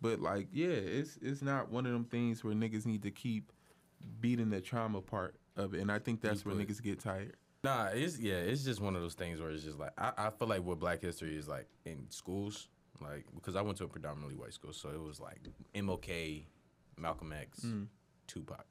but 0.00 0.20
like, 0.20 0.48
yeah, 0.52 0.68
it's 0.68 1.18
it's 1.22 1.42
not 1.42 1.70
one 1.70 1.86
of 1.86 1.92
them 1.92 2.04
things 2.04 2.44
where 2.44 2.54
niggas 2.54 2.86
need 2.86 3.02
to 3.02 3.10
keep 3.10 3.52
beating 4.20 4.50
the 4.50 4.60
trauma 4.60 5.00
part 5.00 5.34
of 5.56 5.74
it, 5.74 5.80
and 5.80 5.90
I 5.90 5.98
think 5.98 6.20
that's 6.20 6.44
where 6.44 6.54
niggas 6.54 6.82
get 6.82 7.00
tired. 7.00 7.34
Nah, 7.64 7.86
it's 7.92 8.18
yeah, 8.18 8.34
it's 8.34 8.62
just 8.64 8.80
one 8.80 8.94
of 8.94 9.02
those 9.02 9.14
things 9.14 9.40
where 9.40 9.50
it's 9.50 9.64
just 9.64 9.78
like 9.78 9.90
I, 9.98 10.12
I 10.16 10.30
feel 10.30 10.46
like 10.48 10.62
what 10.62 10.78
Black 10.78 11.00
History 11.00 11.36
is 11.36 11.48
like 11.48 11.66
in 11.84 12.06
schools, 12.10 12.68
like 13.00 13.24
because 13.34 13.56
I 13.56 13.62
went 13.62 13.78
to 13.78 13.84
a 13.84 13.88
predominantly 13.88 14.36
white 14.36 14.52
school, 14.54 14.72
so 14.72 14.90
it 14.90 15.00
was 15.00 15.18
like 15.18 15.40
MLK, 15.74 16.44
Malcolm 16.96 17.32
X, 17.32 17.60
Mm. 17.60 17.88
Tupac. 18.28 18.64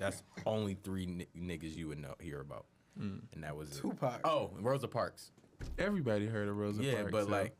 That's 0.00 0.24
only 0.46 0.74
three 0.82 1.06
ni- 1.06 1.28
niggas 1.38 1.76
you 1.76 1.86
would 1.86 1.98
know 2.00 2.14
hear 2.18 2.40
about, 2.40 2.66
Mm. 2.98 3.20
and 3.34 3.44
that 3.44 3.56
was 3.56 3.70
it. 3.76 3.80
Tupac. 3.80 4.20
Oh, 4.24 4.50
Rosa 4.60 4.88
Parks. 4.88 5.30
Everybody 5.78 6.26
heard 6.26 6.48
of 6.48 6.56
Rosa 6.56 6.78
Parks. 6.78 6.86
yeah, 6.92 7.00
Parks. 7.00 7.12
but 7.12 7.24
so- 7.24 7.30
like 7.30 7.56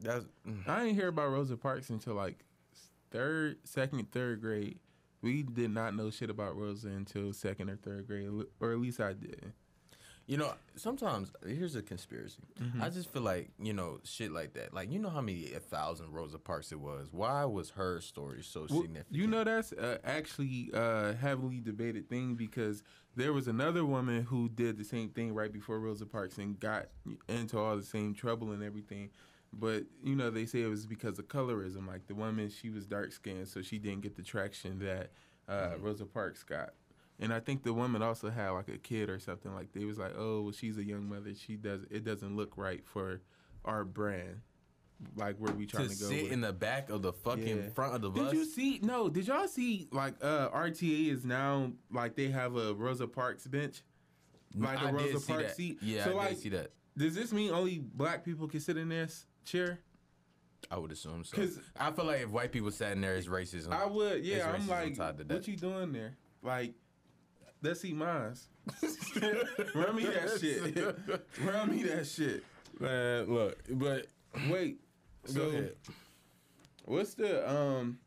that's 0.00 0.24
mm. 0.46 0.68
I 0.68 0.80
didn't 0.84 0.96
hear 0.96 1.08
about 1.08 1.30
Rosa 1.30 1.56
Parks 1.56 1.90
until 1.90 2.14
like 2.14 2.44
third, 3.10 3.58
second, 3.64 4.10
third 4.10 4.40
grade. 4.40 4.78
We 5.20 5.44
did 5.44 5.70
not 5.70 5.94
know 5.94 6.10
shit 6.10 6.30
about 6.30 6.56
Rosa 6.56 6.88
until 6.88 7.32
second 7.32 7.70
or 7.70 7.76
third 7.76 8.08
grade, 8.08 8.28
or 8.60 8.72
at 8.72 8.78
least 8.80 8.98
I 9.00 9.12
did. 9.12 9.52
You 10.26 10.36
know, 10.36 10.54
sometimes 10.76 11.32
here's 11.46 11.74
a 11.74 11.82
conspiracy. 11.82 12.42
Mm-hmm. 12.60 12.82
I 12.82 12.90
just 12.90 13.12
feel 13.12 13.22
like 13.22 13.50
you 13.60 13.72
know 13.72 13.98
shit 14.04 14.30
like 14.30 14.54
that. 14.54 14.72
Like 14.72 14.90
you 14.92 14.98
know 14.98 15.08
how 15.08 15.20
many 15.20 15.52
a 15.52 15.60
thousand 15.60 16.12
Rosa 16.12 16.38
Parks 16.38 16.70
it 16.72 16.80
was. 16.80 17.08
Why 17.10 17.44
was 17.44 17.70
her 17.70 18.00
story 18.00 18.42
so 18.42 18.66
Well, 18.70 18.82
significant? 18.82 19.06
You 19.10 19.26
know 19.26 19.44
that's 19.44 19.72
uh, 19.72 19.98
actually 20.04 20.70
a 20.72 21.14
heavily 21.14 21.60
debated 21.60 22.08
thing 22.08 22.34
because 22.34 22.82
there 23.16 23.32
was 23.32 23.48
another 23.48 23.84
woman 23.84 24.22
who 24.22 24.48
did 24.48 24.78
the 24.78 24.84
same 24.84 25.10
thing 25.10 25.34
right 25.34 25.52
before 25.52 25.78
Rosa 25.80 26.06
Parks 26.06 26.38
and 26.38 26.58
got 26.58 26.86
into 27.28 27.58
all 27.58 27.76
the 27.76 27.82
same 27.82 28.14
trouble 28.14 28.52
and 28.52 28.62
everything. 28.62 29.10
But 29.52 29.84
you 30.02 30.14
know 30.14 30.30
they 30.30 30.46
say 30.46 30.62
it 30.62 30.68
was 30.68 30.86
because 30.86 31.18
of 31.18 31.28
colorism. 31.28 31.86
Like 31.86 32.06
the 32.06 32.14
woman, 32.14 32.48
she 32.48 32.70
was 32.70 32.86
dark 32.86 33.12
skinned, 33.12 33.48
so 33.48 33.60
she 33.60 33.78
didn't 33.78 34.02
get 34.02 34.16
the 34.16 34.22
traction 34.22 34.78
that 34.78 35.10
uh, 35.48 35.72
Rosa 35.80 36.06
Parks 36.06 36.42
got. 36.42 36.70
And 37.22 37.32
I 37.32 37.40
think 37.40 37.62
the 37.62 37.72
woman 37.72 38.02
also 38.02 38.28
had 38.30 38.50
like 38.50 38.68
a 38.68 38.78
kid 38.78 39.08
or 39.08 39.18
something. 39.18 39.54
Like 39.54 39.72
they 39.72 39.84
was 39.84 39.96
like, 39.98 40.12
oh, 40.16 40.42
well, 40.42 40.52
she's 40.52 40.76
a 40.76 40.84
young 40.84 41.08
mother. 41.08 41.34
She 41.34 41.56
does 41.56 41.82
it 41.90 42.04
doesn't 42.04 42.36
look 42.36 42.56
right 42.56 42.84
for 42.84 43.22
our 43.64 43.84
brand. 43.84 44.40
Like 45.16 45.36
where 45.38 45.52
we 45.52 45.66
trying 45.66 45.88
to 45.88 45.94
to, 45.94 46.00
go. 46.00 46.08
sit 46.10 46.24
with. 46.24 46.32
in 46.32 46.40
the 46.42 46.52
back 46.52 46.90
of 46.90 47.02
the 47.02 47.12
fucking 47.12 47.46
Yeah. 47.64 47.68
front 47.74 47.94
of 47.94 48.02
the 48.02 48.10
bus. 48.10 48.30
Did 48.30 48.38
you 48.38 48.44
see? 48.44 48.78
No, 48.82 49.08
did 49.08 49.26
y'all 49.26 49.48
see? 49.48 49.88
Like, 49.90 50.14
uh, 50.22 50.48
RTA 50.50 51.08
is 51.10 51.24
now 51.24 51.72
like 51.90 52.14
they 52.16 52.28
have 52.30 52.56
a 52.56 52.72
Rosa 52.74 53.06
Parks 53.08 53.46
bench, 53.46 53.82
like 54.56 54.80
a 54.80 54.92
Rosa 54.92 55.20
Parks 55.26 55.56
seat. 55.56 55.78
Yeah, 55.82 56.04
so 56.04 56.12
I 56.12 56.14
like, 56.14 56.28
did 56.30 56.38
see 56.40 56.48
that. 56.50 56.70
does 56.96 57.14
this 57.16 57.32
mean 57.32 57.50
only 57.52 57.78
black 57.80 58.24
people 58.24 58.46
can 58.48 58.60
sit 58.60 58.76
in 58.76 58.88
this 58.90 59.26
chair? 59.44 59.80
I 60.70 60.78
would 60.78 60.92
assume 60.92 61.24
so. 61.24 61.36
'Cause- 61.36 61.58
I 61.76 61.90
feel 61.90 62.04
like 62.04 62.20
if 62.22 62.28
white 62.30 62.52
people 62.52 62.70
sat 62.70 62.92
in 62.92 63.00
there, 63.00 63.16
it's 63.16 63.26
racism. 63.26 63.72
I 63.72 63.86
would. 63.86 64.24
Yeah, 64.24 64.52
I'm 64.52 64.68
like, 64.68 64.96
tied 64.96 65.18
to 65.18 65.24
that. 65.24 65.34
what 65.34 65.48
you 65.48 65.56
doing 65.56 65.90
there? 65.92 66.16
Like, 66.44 66.74
let's 67.62 67.80
see 67.80 67.92
mines. 67.92 68.48
Run 69.74 69.96
me 69.96 70.04
that 70.04 70.38
shit. 70.40 70.76
Run 71.44 71.70
me 71.70 71.82
that 71.84 72.06
shit. 72.06 72.44
Man, 72.78 73.26
look, 73.32 73.58
but 73.70 74.06
Wait. 74.48 74.78
go 75.26 75.32
So, 75.32 75.40
ahead. 75.48 75.76
what's 76.84 77.14
the 77.14 77.48
um? 77.50 77.98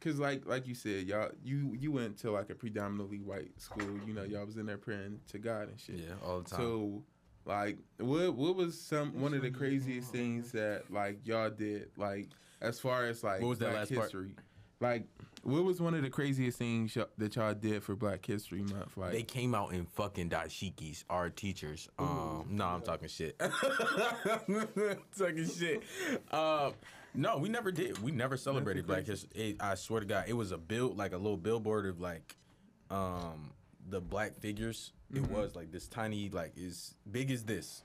Cause 0.00 0.18
like 0.18 0.46
like 0.46 0.66
you 0.68 0.74
said, 0.74 1.06
y'all 1.06 1.30
you 1.42 1.74
you 1.78 1.90
went 1.90 2.18
to 2.18 2.30
like 2.30 2.50
a 2.50 2.54
predominantly 2.54 3.18
white 3.20 3.60
school. 3.60 3.98
You 4.06 4.12
know, 4.12 4.22
y'all 4.22 4.46
was 4.46 4.56
in 4.56 4.66
there 4.66 4.78
praying 4.78 5.20
to 5.32 5.38
God 5.38 5.68
and 5.68 5.80
shit. 5.80 5.96
Yeah, 5.96 6.14
all 6.24 6.42
the 6.42 6.50
time. 6.50 6.58
So, 6.60 7.02
like, 7.44 7.78
what 7.98 8.34
what 8.34 8.54
was 8.54 8.78
some 8.80 9.20
one 9.20 9.34
of 9.34 9.42
the 9.42 9.50
craziest 9.50 10.12
things 10.12 10.52
that 10.52 10.84
like 10.90 11.26
y'all 11.26 11.50
did? 11.50 11.88
Like, 11.96 12.28
as 12.60 12.78
far 12.78 13.06
as 13.06 13.24
like 13.24 13.40
What 13.40 13.48
was 13.48 13.58
that 13.58 13.70
Black 13.72 13.90
last 13.90 13.94
part? 14.12 14.12
Like, 14.80 15.04
what 15.42 15.64
was 15.64 15.80
one 15.80 15.94
of 15.94 16.02
the 16.02 16.10
craziest 16.10 16.58
things 16.58 16.94
y- 16.96 17.04
that 17.18 17.34
y'all 17.36 17.54
did 17.54 17.82
for 17.82 17.96
Black 17.96 18.24
History 18.26 18.60
Month? 18.62 18.96
Like, 18.96 19.12
They 19.12 19.22
came 19.22 19.54
out 19.54 19.72
in 19.72 19.86
fucking 19.86 20.28
dashikis, 20.30 21.04
our 21.08 21.30
teachers. 21.30 21.88
Um, 21.98 22.46
no, 22.50 22.66
I'm 22.66 22.82
talking 22.82 23.08
shit. 23.08 23.38
talking 25.18 25.48
shit. 25.48 25.82
Um, 26.32 26.74
no, 27.14 27.38
we 27.38 27.48
never 27.48 27.72
did. 27.72 27.98
We 28.02 28.12
never 28.12 28.36
celebrated 28.36 28.86
Black 28.86 29.06
History. 29.06 29.30
It, 29.34 29.56
I 29.60 29.74
swear 29.76 30.00
to 30.00 30.06
God, 30.06 30.24
it 30.28 30.34
was 30.34 30.52
a 30.52 30.58
bill, 30.58 30.92
like 30.94 31.12
a 31.12 31.16
little 31.16 31.38
billboard 31.38 31.86
of 31.86 32.00
like, 32.00 32.36
um, 32.90 33.52
the 33.88 34.00
black 34.00 34.36
figures. 34.36 34.92
It 35.14 35.30
was 35.30 35.54
like 35.54 35.70
this 35.72 35.86
tiny, 35.88 36.28
like 36.28 36.52
as 36.58 36.94
big 37.10 37.30
as 37.30 37.44
this, 37.44 37.82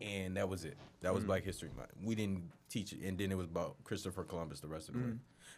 and 0.00 0.36
that 0.36 0.48
was 0.48 0.64
it. 0.64 0.76
That 1.02 1.12
was 1.12 1.24
Black 1.24 1.42
History 1.44 1.68
Month. 1.76 1.90
We 2.02 2.14
didn't 2.14 2.44
teach 2.70 2.92
it, 2.92 3.00
and 3.00 3.18
then 3.18 3.32
it 3.32 3.36
was 3.36 3.46
about 3.46 3.74
Christopher 3.84 4.22
Columbus 4.24 4.60
the 4.60 4.68
rest 4.68 4.88
of 4.88 4.94
the 4.94 5.00
way. 5.00 5.06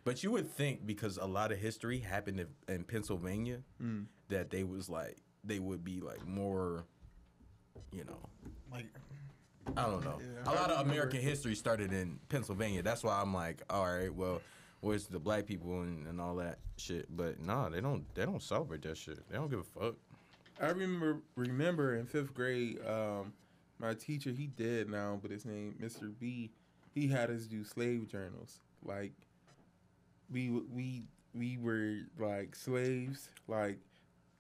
But 0.05 0.23
you 0.23 0.31
would 0.31 0.51
think 0.51 0.87
because 0.87 1.19
a 1.19 1.27
lot 1.27 1.53
of 1.53 1.59
history 1.59 1.99
happened 1.99 2.41
in, 2.41 2.75
in 2.75 2.85
Pennsylvania 2.85 3.59
that 4.29 4.51
they 4.51 4.65
was 4.65 4.89
like 4.89 5.17
they 5.45 5.59
would 5.59 5.85
be 5.85 6.01
like 6.01 6.27
more, 6.27 6.85
you 7.93 8.05
know, 8.05 8.19
Like, 8.73 8.87
I 9.77 9.83
don't 9.87 10.05
know. 10.05 10.19
Yeah. 10.21 10.53
a 10.53 10.55
lot 10.55 10.71
of 10.71 10.87
American 10.87 11.21
history 11.21 11.55
started 11.55 11.93
in 11.93 12.19
Pennsylvania. 12.29 12.83
That's 12.83 13.03
why 13.03 13.21
I'm 13.21 13.35
like, 13.35 13.63
all 13.71 13.85
right, 13.87 14.13
well, 14.15 14.41
where's 14.81 15.07
the 15.07 15.19
black 15.19 15.47
people 15.47 15.83
and, 15.83 16.07
and 16.07 16.21
all 16.21 16.37
that 16.37 16.59
shit? 16.77 17.07
But 17.15 17.41
nah, 17.41 17.69
they 17.69 17.81
don't. 17.81 18.05
They 18.15 18.25
don't 18.25 18.43
celebrate 18.43 18.83
that 18.83 18.97
shit. 18.97 19.29
They 19.29 19.37
don't 19.37 19.51
give 19.51 19.61
a 19.61 19.81
fuck. 19.81 19.95
I 20.61 20.69
remember 20.69 21.19
remember 21.37 21.97
in 21.97 22.07
fifth 22.07 22.35
grade, 22.35 22.79
um, 22.87 23.33
my 23.79 23.95
teacher 23.95 24.31
he 24.31 24.47
dead 24.47 24.89
now, 24.89 25.19
but 25.21 25.31
his 25.31 25.45
name 25.45 25.75
Mr. 25.81 26.13
B. 26.19 26.51
He 26.95 27.07
had 27.09 27.31
us 27.31 27.45
do 27.45 27.63
slave 27.63 28.09
journals. 28.09 28.59
Like 28.85 29.13
we 30.31 30.51
we 30.51 31.03
we 31.35 31.59
were 31.59 31.97
like 32.19 32.55
slaves. 32.55 33.29
Like 33.47 33.79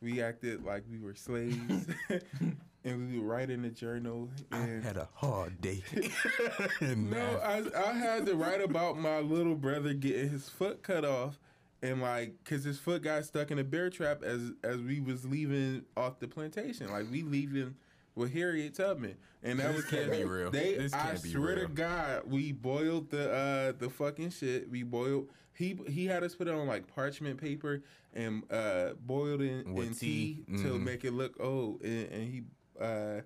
we 0.00 0.23
acted 0.23 0.64
like 0.64 0.85
we 0.90 0.99
were 0.99 1.14
slaves, 1.14 1.87
and 2.85 3.11
we 3.11 3.18
would 3.18 3.26
write 3.26 3.50
in 3.50 3.62
the 3.62 3.71
journal. 3.71 4.28
And 4.52 4.83
I 4.83 4.87
had 4.87 4.97
a 4.97 5.09
hard 5.14 5.61
day. 5.61 5.83
no. 6.80 7.40
I 7.42 7.62
I 7.76 7.92
had 7.92 8.26
to 8.26 8.35
write 8.35 8.61
about 8.61 8.99
my 8.99 9.18
little 9.21 9.54
brother 9.57 9.95
getting 9.95 10.30
his 10.30 10.49
foot 10.49 10.83
cut 10.83 11.04
off. 11.04 11.38
And 11.80 12.02
like, 12.02 12.35
cause 12.45 12.64
his 12.64 12.80
foot 12.80 13.02
got 13.02 13.25
stuck 13.25 13.52
in 13.52 13.59
a 13.61 13.64
bear 13.64 13.88
trap 13.88 14.25
as 14.25 14.50
as 14.64 14.80
we 14.80 14.99
was 15.00 15.25
leaving 15.25 15.85
off 15.97 16.18
the 16.18 16.26
plantation. 16.26 16.90
Like 16.90 17.07
we 17.11 17.23
leaving 17.23 17.76
with 18.16 18.33
Harriet 18.33 18.75
Tubman, 18.75 19.14
and 19.45 19.61
that 19.61 19.68
This 19.68 19.76
was 19.76 19.85
can't 19.85 20.11
be 20.11 20.25
real. 20.25 20.50
They, 20.50 20.75
This 20.75 20.92
I 20.92 21.14
swear 21.14 21.54
real. 21.54 21.68
to 21.68 21.73
God, 21.73 22.23
we 22.26 22.50
boiled 22.50 23.11
the 23.11 23.33
uh 23.33 23.73
the 23.78 23.88
fucking 23.90 24.30
shit. 24.30 24.68
We 24.68 24.83
boiled. 24.83 25.28
He 25.59 25.77
he 25.88 26.07
had 26.07 26.23
us 26.23 26.37
put 26.37 26.47
it 26.47 26.55
on 26.55 26.69
like 26.69 26.87
parchment 26.95 27.41
paper 27.41 27.83
and 28.15 28.45
uh 28.50 28.91
boiled 29.05 29.43
in, 29.43 29.77
in 29.77 29.93
tea. 29.95 30.45
tea, 30.47 30.57
to 30.59 30.75
Mhm. 30.75 30.83
make 30.85 31.05
it 31.05 31.12
look 31.12 31.35
old, 31.41 31.83
and, 31.83 32.09
and 32.12 32.23
he 32.33 32.43
uh 32.81 33.23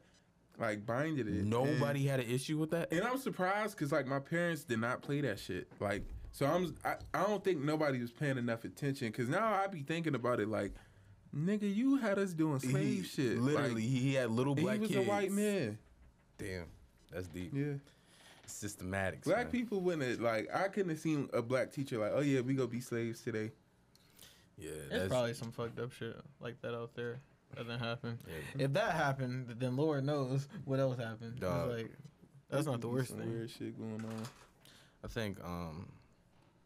like 0.58 0.86
binded 0.86 1.28
it. 1.28 1.34
and- 1.34 1.50
Nobody 1.50 2.06
had 2.06 2.20
an 2.20 2.26
issue 2.30 2.56
with 2.56 2.70
that. 2.70 2.90
and 2.90 3.02
I'm 3.02 3.18
surprised 3.18 3.76
because 3.76 3.92
like 3.92 4.06
my 4.06 4.18
parents 4.18 4.64
did 4.64 4.78
not 4.78 5.02
play 5.02 5.20
that 5.20 5.38
shit. 5.40 5.68
Like, 5.78 6.04
so 6.30 6.46
I'm 6.46 6.74
I, 6.86 6.96
I 7.12 7.22
don't 7.26 7.44
think 7.44 7.60
nobody 7.60 8.00
was 8.00 8.10
paying 8.12 8.38
enough 8.38 8.64
attention 8.64 9.08
because 9.08 9.28
now 9.28 9.52
I 9.52 9.66
be 9.66 9.82
thinking 9.82 10.14
about 10.14 10.40
it 10.40 10.48
like, 10.48 10.72
nigga, 11.36 11.74
you 11.74 11.96
had 11.96 12.18
us 12.18 12.32
doing 12.32 12.60
slave 12.60 13.02
He- 13.02 13.02
shit. 13.02 13.38
Literally, 13.40 13.74
Like, 13.74 13.82
he 13.82 14.14
had 14.14 14.30
little 14.30 14.54
and 14.54 14.62
black 14.62 14.76
he 14.76 14.80
was 14.80 14.90
kids. 14.90 15.06
a 15.06 15.08
white 15.10 15.32
man. 15.32 15.78
Damn, 16.38 16.64
that's 17.12 17.28
deep. 17.28 17.52
Yeah, 17.54 17.74
Systematics. 18.46 19.24
black 19.24 19.44
man. 19.44 19.50
people 19.50 19.80
wouldn't 19.80 20.02
have, 20.02 20.20
like 20.20 20.48
I 20.54 20.68
couldn't 20.68 20.90
have 20.90 20.98
seen 20.98 21.28
a 21.32 21.42
black 21.42 21.72
teacher 21.72 21.98
like, 21.98 22.12
oh 22.14 22.20
yeah, 22.20 22.40
we 22.40 22.54
gonna 22.54 22.68
be 22.68 22.80
slaves 22.80 23.20
today. 23.22 23.50
Yeah, 24.58 24.70
there's 24.88 24.90
that's 24.90 25.08
probably 25.08 25.34
some 25.34 25.52
fucked 25.52 25.78
up 25.78 25.92
shit 25.92 26.16
like 26.40 26.60
that 26.62 26.74
out 26.74 26.94
there 26.94 27.20
that 27.54 27.66
didn't 27.66 27.80
happen. 27.80 28.18
yeah. 28.26 28.64
If 28.64 28.72
that 28.74 28.92
happened, 28.92 29.54
then 29.58 29.76
Lord 29.76 30.04
knows 30.04 30.48
what 30.64 30.80
else 30.80 30.98
happened. 30.98 31.32
It's 31.36 31.40
Dog. 31.40 31.70
like, 31.70 31.90
that's 32.50 32.66
not 32.66 32.80
the 32.80 32.88
worst 32.88 33.10
some 33.10 33.18
thing. 33.18 33.30
Weird 33.30 33.50
shit 33.50 33.78
going 33.78 34.04
on. 34.04 34.22
I 35.04 35.08
think 35.08 35.42
um 35.44 35.88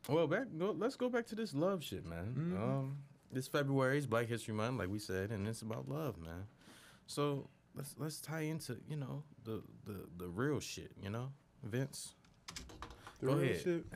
well 0.09 0.27
back 0.27 0.47
go 0.59 0.73
let's 0.77 0.97
go 0.97 1.09
back 1.09 1.27
to 1.27 1.35
this 1.35 1.55
love 1.55 1.83
shit, 1.83 2.05
man. 2.05 2.35
Mhm. 2.37 2.63
Um 2.63 2.99
this 3.33 3.49
February 3.49 3.99
is 3.99 4.07
Black 4.07 4.27
History 4.27 4.55
Month, 4.55 4.79
like 4.79 4.89
we 4.89 4.99
said, 4.99 5.31
and 5.31 5.47
it's 5.49 5.63
about 5.63 5.89
love, 5.89 6.19
man. 6.19 6.47
So 7.07 7.49
let's 7.75 7.95
let's 7.99 8.21
tie 8.21 8.41
into, 8.43 8.77
you 8.89 8.97
know, 8.97 9.23
the 9.45 9.63
the, 9.85 10.07
the 10.17 10.29
real 10.29 10.61
shit, 10.61 10.93
you 11.03 11.11
know? 11.11 11.31
Vince. 11.63 12.15
The 13.21 13.27
Go 13.27 13.33
real 13.35 13.43
ahead. 13.45 13.61
shit. 13.63 13.87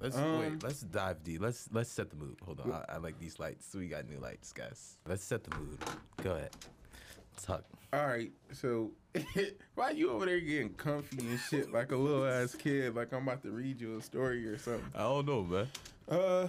Let's 0.00 0.16
Um, 0.16 0.38
wait, 0.40 0.62
let's 0.62 0.80
dive 0.80 1.22
deep. 1.22 1.42
Let's 1.42 1.68
let's 1.72 1.90
set 1.90 2.08
the 2.10 2.16
mood. 2.16 2.36
Hold 2.44 2.60
on. 2.60 2.72
I, 2.72 2.94
I 2.94 2.96
like 2.98 3.18
these 3.18 3.38
lights. 3.38 3.74
We 3.74 3.88
got 3.88 4.08
new 4.08 4.18
lights, 4.18 4.52
guys. 4.52 4.96
Let's 5.06 5.22
set 5.22 5.44
the 5.44 5.54
mood. 5.56 5.78
Go 6.22 6.32
ahead. 6.36 6.50
Talk. 7.42 7.64
All 7.92 8.06
right, 8.06 8.30
so 8.52 8.92
why 9.74 9.90
you 9.90 10.10
over 10.12 10.24
there 10.26 10.40
getting 10.40 10.70
comfy 10.74 11.18
and 11.26 11.38
shit 11.40 11.72
like 11.72 11.90
a 11.90 11.96
little 11.96 12.24
ass 12.24 12.54
kid? 12.54 12.94
Like 12.94 13.12
I'm 13.12 13.24
about 13.26 13.42
to 13.42 13.50
read 13.50 13.80
you 13.80 13.98
a 13.98 14.02
story 14.02 14.46
or 14.46 14.56
something. 14.58 14.84
I 14.94 15.00
don't 15.00 15.26
know, 15.26 15.42
man. 15.42 15.68
Uh, 16.08 16.48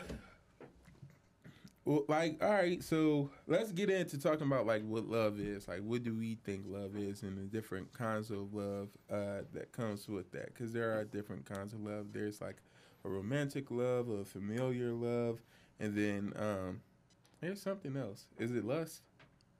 well, 1.85 2.05
like, 2.07 2.43
all 2.43 2.49
right, 2.51 2.81
so 2.83 3.31
let's 3.47 3.71
get 3.71 3.89
into 3.89 4.19
talking 4.19 4.45
about 4.47 4.65
like 4.65 4.83
what 4.83 5.07
love 5.07 5.39
is. 5.39 5.67
Like, 5.67 5.81
what 5.81 6.03
do 6.03 6.15
we 6.15 6.35
think 6.43 6.65
love 6.67 6.95
is, 6.95 7.23
and 7.23 7.37
the 7.37 7.43
different 7.43 7.91
kinds 7.93 8.29
of 8.29 8.53
love 8.53 8.89
uh, 9.11 9.41
that 9.53 9.71
comes 9.71 10.07
with 10.07 10.31
that? 10.31 10.53
Because 10.53 10.73
there 10.73 10.97
are 10.97 11.03
different 11.03 11.45
kinds 11.45 11.73
of 11.73 11.81
love. 11.81 12.07
There's 12.13 12.39
like 12.41 12.57
a 13.03 13.09
romantic 13.09 13.71
love, 13.71 14.09
a 14.09 14.23
familiar 14.23 14.91
love, 14.91 15.39
and 15.79 15.95
then 15.97 16.33
um, 16.35 16.81
there's 17.39 17.61
something 17.61 17.97
else. 17.97 18.27
Is 18.37 18.51
it 18.51 18.63
lust, 18.63 19.01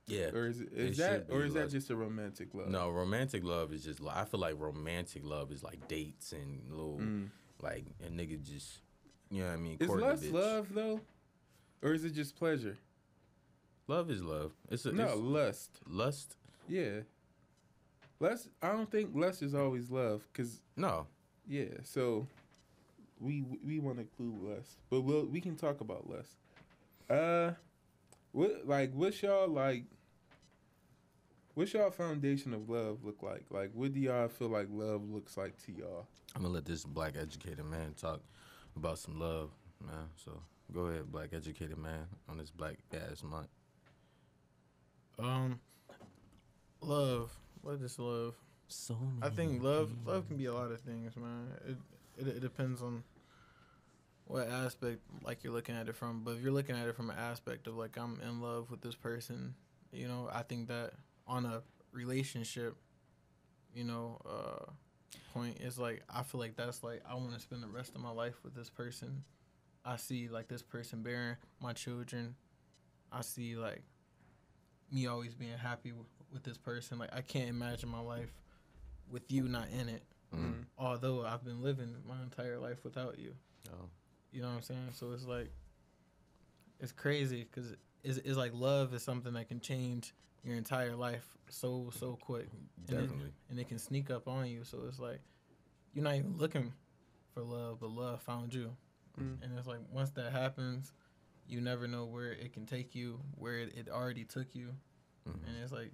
Yeah. 0.06 0.28
or 0.32 0.46
is 0.46 0.62
it 0.62 0.70
It 0.74 0.80
is 0.92 0.98
that, 0.98 1.26
or 1.32 1.44
is 1.44 1.56
that 1.56 1.72
just 1.72 1.90
a 1.90 1.96
romantic 1.96 2.54
love? 2.54 2.68
No, 2.70 2.90
romantic 2.92 3.44
love 3.44 3.74
is 3.74 3.84
just. 3.84 4.00
I 4.08 4.26
feel 4.26 4.40
like 4.40 4.60
romantic 4.60 5.24
love 5.26 5.52
is 5.52 5.64
like 5.64 5.88
dates 5.88 6.34
and 6.34 6.62
little 6.70 7.00
Mm. 7.00 7.30
like 7.64 7.86
a 8.06 8.10
nigga 8.12 8.40
just. 8.44 8.82
You 9.32 9.44
know 9.44 9.48
what 9.48 9.54
I 9.54 9.58
mean? 9.58 9.78
Is 9.80 9.90
lust 9.90 10.26
love 10.26 10.68
though, 10.74 11.00
or 11.82 11.94
is 11.94 12.04
it 12.06 12.12
just 12.12 12.36
pleasure? 12.36 12.78
Love 13.88 14.10
is 14.10 14.24
love. 14.24 14.54
It's 14.70 14.86
a 14.86 14.92
No, 14.92 15.06
it's 15.08 15.16
lust. 15.16 15.80
lust. 15.88 16.38
Yeah. 16.68 17.02
Lust. 18.20 18.50
I 18.62 18.72
don't 18.72 18.90
think 18.90 19.12
lust 19.14 19.42
is 19.42 19.54
always 19.56 19.90
love, 19.90 20.28
cause 20.34 20.62
No, 20.76 21.08
yeah. 21.48 21.66
So 21.84 22.28
we 23.20 23.44
we 23.66 23.80
want 23.80 23.98
to 23.98 24.02
include 24.02 24.42
lust, 24.56 24.78
but 24.90 25.02
we'll 25.02 25.26
we 25.26 25.42
can 25.42 25.56
talk 25.56 25.82
about 25.82 26.10
lust. 26.10 26.36
Uh, 27.10 27.52
what 28.32 28.68
like 28.68 28.92
what's 28.94 29.22
y'all 29.22 29.48
like? 29.48 29.84
What's 31.54 31.74
y'all 31.74 31.92
foundation 31.92 32.54
of 32.54 32.70
love 32.70 33.04
look 33.04 33.22
like? 33.22 33.44
Like, 33.50 33.72
what 33.74 33.92
do 33.94 34.00
y'all 34.00 34.30
feel 34.30 34.48
like 34.48 34.68
love 34.72 35.04
looks 35.10 35.36
like 35.36 35.58
to 35.66 35.72
y'all? 35.74 36.06
I'm 36.36 36.44
gonna 36.44 36.54
let 36.54 36.66
this 36.66 36.86
black 36.86 37.16
educated 37.20 37.66
man 37.66 37.94
talk 38.00 38.22
about 38.78 39.00
some 39.00 39.20
love, 39.20 39.50
man. 39.86 40.08
So 40.24 40.42
go 40.74 40.82
ahead, 40.82 41.12
black 41.12 41.30
educated 41.34 41.78
man, 41.78 42.06
on 42.30 42.38
this 42.38 42.50
black 42.50 42.78
ass 42.94 43.24
month. 43.24 43.48
Um, 45.20 45.60
love. 46.82 47.32
What 47.62 47.82
is 47.82 48.00
love? 48.00 48.36
So 48.68 48.98
I 49.22 49.30
think 49.30 49.62
love 49.62 49.92
love 50.06 50.28
can 50.28 50.38
be 50.38 50.46
a 50.46 50.54
lot 50.54 50.72
of 50.72 50.80
things, 50.80 51.16
man. 51.18 51.52
It, 51.68 51.78
it 52.18 52.28
it 52.38 52.40
depends 52.40 52.82
on 52.82 53.04
what 54.26 54.48
aspect 54.50 55.00
like 55.24 55.44
you're 55.44 55.54
looking 55.54 55.76
at 55.76 55.90
it 55.90 55.96
from. 55.96 56.24
But 56.24 56.38
if 56.38 56.42
you're 56.42 56.54
looking 56.54 56.76
at 56.76 56.88
it 56.88 56.96
from 56.96 57.10
an 57.10 57.18
aspect 57.18 57.68
of 57.68 57.76
like 57.76 57.98
I'm 57.98 58.20
in 58.22 58.42
love 58.42 58.72
with 58.72 58.82
this 58.82 58.96
person, 58.96 59.56
you 59.92 60.08
know, 60.08 60.30
I 60.32 60.44
think 60.44 60.70
that 60.70 60.94
on 61.28 61.46
a 61.46 61.62
relationship, 61.92 62.78
you 63.76 63.84
know, 63.84 64.22
uh 64.26 64.72
point 65.34 65.58
is 65.60 65.78
like 65.78 66.04
I 66.10 66.24
feel 66.24 66.40
like 66.40 66.56
that's 66.56 66.84
like 66.84 67.02
I 67.10 67.16
want 67.16 67.34
to 67.34 67.40
spend 67.40 67.64
the 67.64 67.68
rest 67.68 67.96
of 67.96 68.02
my 68.02 68.12
life 68.12 68.36
with 68.44 68.56
this 68.56 68.70
person. 68.70 69.24
I 69.84 69.96
see 69.98 70.28
like 70.28 70.48
this 70.48 70.62
person 70.62 71.02
bearing 71.02 71.36
my 71.62 71.74
children. 71.74 72.36
I 73.12 73.22
see 73.22 73.56
like 73.56 73.84
me 74.92 75.08
always 75.08 75.34
being 75.34 75.58
happy 75.58 75.90
w- 75.90 76.06
with 76.32 76.44
this 76.44 76.58
person. 76.58 77.00
Like 77.00 77.14
I 77.14 77.22
can't 77.22 77.50
imagine 77.50 77.90
my 77.90 78.00
life 78.00 78.32
with 79.10 79.32
you 79.32 79.48
not 79.48 79.68
in 79.70 79.90
it. 79.90 80.04
Mm. 80.36 80.66
Although 80.78 81.26
I've 81.26 81.44
been 81.44 81.62
living 81.62 81.96
my 82.08 82.22
entire 82.24 82.58
life 82.60 82.84
without 82.84 83.20
you. 83.20 83.34
Oh. 83.70 83.90
You 84.32 84.42
know 84.42 84.48
what 84.48 84.56
I'm 84.56 84.62
saying? 84.62 84.90
So 84.94 85.12
it's 85.12 85.26
like 85.26 85.52
it's 86.80 86.92
crazy 86.92 87.44
because 87.50 87.74
it's, 88.04 88.18
it's 88.20 88.38
like 88.38 88.52
love 88.54 88.94
is 88.94 89.04
something 89.04 89.34
that 89.34 89.48
can 89.48 89.60
change 89.60 90.14
your 90.44 90.56
entire 90.56 90.96
life 90.96 91.26
so 91.50 91.92
so 91.94 92.18
quick, 92.20 92.48
and 92.54 92.90
it, 92.90 92.92
Definitely. 92.92 93.32
and 93.50 93.60
it 93.60 93.68
can 93.68 93.78
sneak 93.78 94.10
up 94.10 94.28
on 94.28 94.48
you. 94.48 94.64
So 94.64 94.80
it's 94.88 95.00
like 95.00 95.20
you're 95.94 96.04
not 96.04 96.16
even 96.16 96.38
looking 96.38 96.72
for 97.34 97.42
love, 97.44 97.80
but 97.82 97.90
love 97.92 98.22
found 98.22 98.54
you. 98.54 98.72
Mm. 99.20 99.44
And 99.44 99.58
it's 99.58 99.68
like 99.68 99.80
once 99.92 100.10
that 100.12 100.32
happens, 100.32 100.94
you 101.48 101.60
never 101.62 101.88
know 101.88 102.06
where 102.06 102.32
it 102.32 102.54
can 102.54 102.66
take 102.66 102.96
you, 102.96 103.20
where 103.36 103.60
it, 103.60 103.74
it 103.76 103.90
already 103.90 104.24
took 104.26 104.54
you, 104.56 104.70
Mhm. 105.28 105.48
and 105.48 105.58
it's 105.64 105.72
like, 105.72 105.92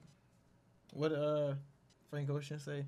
what 0.93 1.11
uh, 1.11 1.55
Frank 2.09 2.29
Ocean 2.29 2.59
say? 2.59 2.85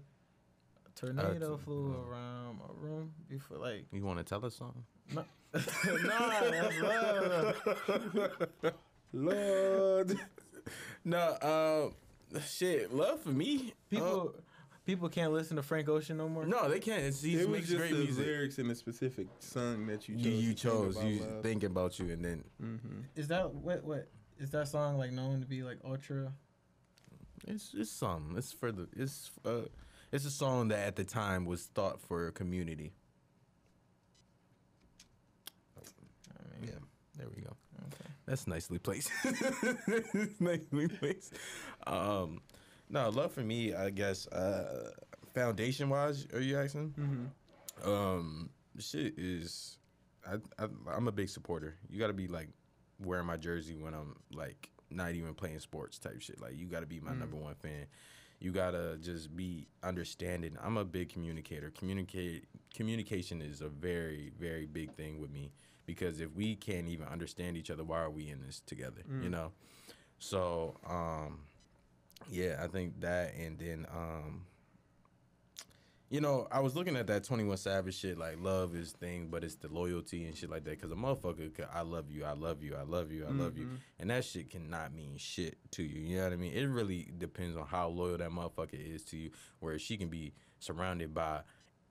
tornado 0.95 1.53
Uh, 1.53 1.57
flew 1.57 1.93
uh, 1.93 2.01
around 2.09 2.57
my 2.59 2.65
room 2.75 3.13
before, 3.29 3.57
like, 3.57 3.85
You 3.91 4.03
want 4.03 4.17
to 4.19 4.23
tell 4.25 4.45
us 4.45 4.55
something? 4.55 4.83
no, 5.13 5.23
that's 5.53 6.81
love. 6.81 8.73
Lord. 9.13 10.19
No, 11.05 11.17
uh, 11.17 12.39
shit. 12.41 12.93
Love 12.93 13.21
for 13.21 13.29
me. 13.29 13.73
People, 13.89 14.35
people 14.89 15.07
can't 15.07 15.31
listen 15.31 15.55
to 15.57 15.61
Frank 15.61 15.87
Ocean 15.87 16.17
no 16.17 16.27
more. 16.27 16.45
no, 16.47 16.67
they 16.67 16.79
can't. 16.79 17.03
It's, 17.03 17.21
he 17.21 17.35
It 17.35 17.47
was 17.47 17.47
makes 17.49 17.67
just 17.67 17.77
great 17.77 17.91
the 17.93 17.99
music. 17.99 18.25
lyrics 18.25 18.57
in 18.57 18.67
the 18.67 18.73
specific 18.73 19.27
song 19.39 19.85
that 19.85 20.09
you 20.09 20.15
chose. 20.15 20.25
You, 20.25 20.31
you 20.31 20.53
to 20.55 20.55
think 20.55 20.57
chose. 20.57 20.95
about 20.97 21.07
You 21.07 21.19
love. 21.19 21.43
thinking 21.43 21.67
about 21.69 21.99
you, 21.99 22.09
and 22.11 22.25
then 22.25 22.43
Mhm. 22.59 23.03
Is 23.15 23.27
that 23.27 23.53
what? 23.53 23.83
What 23.83 24.09
is 24.39 24.49
that 24.49 24.67
song 24.67 24.97
like 24.97 25.11
known 25.11 25.41
to 25.41 25.45
be 25.45 25.61
like 25.61 25.77
ultra? 25.85 26.33
it's 27.47 27.73
it's 27.77 27.91
something. 27.91 28.35
It's 28.35 28.51
for 28.51 28.71
the. 28.71 28.87
It's 28.95 29.29
uh, 29.45 29.65
it's 30.11 30.25
a 30.25 30.31
song 30.31 30.69
that 30.69 30.79
at 30.87 30.95
the 30.95 31.03
time 31.03 31.45
was 31.45 31.65
thought 31.67 32.01
for 32.01 32.25
a 32.27 32.31
community. 32.31 32.91
I 35.77 36.59
mean, 36.61 36.71
Yeah, 36.73 36.79
there 37.15 37.27
we 37.35 37.43
go. 37.43 37.55
Okay. 37.85 38.09
That's 38.25 38.47
nicely 38.47 38.79
placed. 38.79 39.11
nicely 40.39 40.87
placed. 40.87 41.33
Um, 41.85 42.41
no, 42.89 43.09
love 43.09 43.31
for 43.31 43.41
me, 43.41 43.73
I 43.73 43.89
guess. 43.89 44.27
Uh, 44.27 44.91
foundation 45.33 45.89
wise, 45.89 46.27
are 46.33 46.39
you 46.41 46.57
asking? 46.57 46.93
Mhm. 46.97 47.87
Um, 47.87 48.49
shit 48.79 49.17
is, 49.17 49.77
I, 50.27 50.35
I 50.61 50.67
I'm 50.91 51.07
a 51.07 51.11
big 51.11 51.29
supporter. 51.29 51.75
You 51.89 51.99
got 51.99 52.07
to 52.07 52.13
be 52.13 52.27
like 52.27 52.49
wearing 52.99 53.25
my 53.25 53.37
jersey 53.37 53.75
when 53.75 53.93
I'm 53.93 54.15
like 54.33 54.69
not 54.89 55.13
even 55.13 55.33
playing 55.33 55.59
sports 55.59 55.97
type 55.99 56.21
shit. 56.21 56.41
Like 56.41 56.57
you 56.57 56.67
got 56.67 56.81
to 56.81 56.85
be 56.87 56.99
my 56.99 57.11
Mm. 57.11 57.19
number 57.19 57.37
one 57.37 57.55
fan. 57.55 57.85
You 58.41 58.51
gotta 58.53 58.97
just 59.01 59.35
be 59.35 59.67
understanding. 59.83 60.57
I'm 60.63 60.77
a 60.77 60.85
big 60.85 61.09
communicator. 61.09 61.71
Communicate 61.77 62.45
communication 62.73 63.41
is 63.41 63.59
a 63.61 63.67
very 63.67 64.31
very 64.39 64.65
big 64.65 64.93
thing 64.95 65.19
with 65.19 65.29
me 65.29 65.51
because 65.85 66.21
if 66.21 66.33
we 66.35 66.55
can't 66.55 66.87
even 66.87 67.05
understand 67.07 67.57
each 67.57 67.69
other, 67.69 67.83
why 67.83 67.99
are 67.99 68.09
we 68.09 68.29
in 68.29 68.39
this 68.41 68.61
together? 68.65 69.01
You 69.21 69.27
Mm. 69.27 69.31
know. 69.31 69.51
So 70.19 70.77
um, 70.87 71.39
yeah, 72.29 72.59
I 72.63 72.67
think 72.67 72.99
that, 73.01 73.33
and 73.35 73.57
then 73.59 73.85
um, 73.95 74.41
you 76.09 76.21
know, 76.21 76.47
I 76.51 76.59
was 76.59 76.75
looking 76.75 76.95
at 76.95 77.05
that 77.07 77.23
21 77.23 77.55
Savage 77.57 77.95
shit, 77.95 78.17
like 78.17 78.37
love 78.41 78.75
is 78.75 78.93
thing, 78.93 79.27
but 79.29 79.43
it's 79.43 79.55
the 79.55 79.67
loyalty 79.67 80.25
and 80.25 80.35
shit 80.35 80.49
like 80.49 80.63
that. 80.63 80.81
Cause 80.81 80.91
a 80.91 80.95
motherfucker, 80.95 81.53
could, 81.53 81.67
I 81.71 81.81
love 81.81 82.09
you, 82.09 82.25
I 82.25 82.33
love 82.33 82.63
you, 82.63 82.75
I 82.75 82.81
love 82.81 83.11
you, 83.11 83.25
I 83.27 83.31
love 83.31 83.57
you. 83.57 83.65
Mhm. 83.65 83.77
And 83.99 84.09
that 84.09 84.25
shit 84.25 84.49
cannot 84.49 84.91
mean 84.91 85.17
shit 85.17 85.57
to 85.71 85.83
you. 85.83 86.01
You 86.01 86.17
know 86.17 86.23
what 86.23 86.33
I 86.33 86.37
mean? 86.37 86.53
It 86.53 86.65
really 86.65 87.11
depends 87.15 87.55
on 87.55 87.67
how 87.67 87.89
loyal 87.89 88.17
that 88.17 88.31
motherfucker 88.31 88.73
is 88.73 89.03
to 89.05 89.17
you. 89.17 89.31
Where 89.59 89.77
she 89.77 89.97
can 89.97 90.09
be 90.09 90.33
surrounded 90.57 91.13
by 91.13 91.41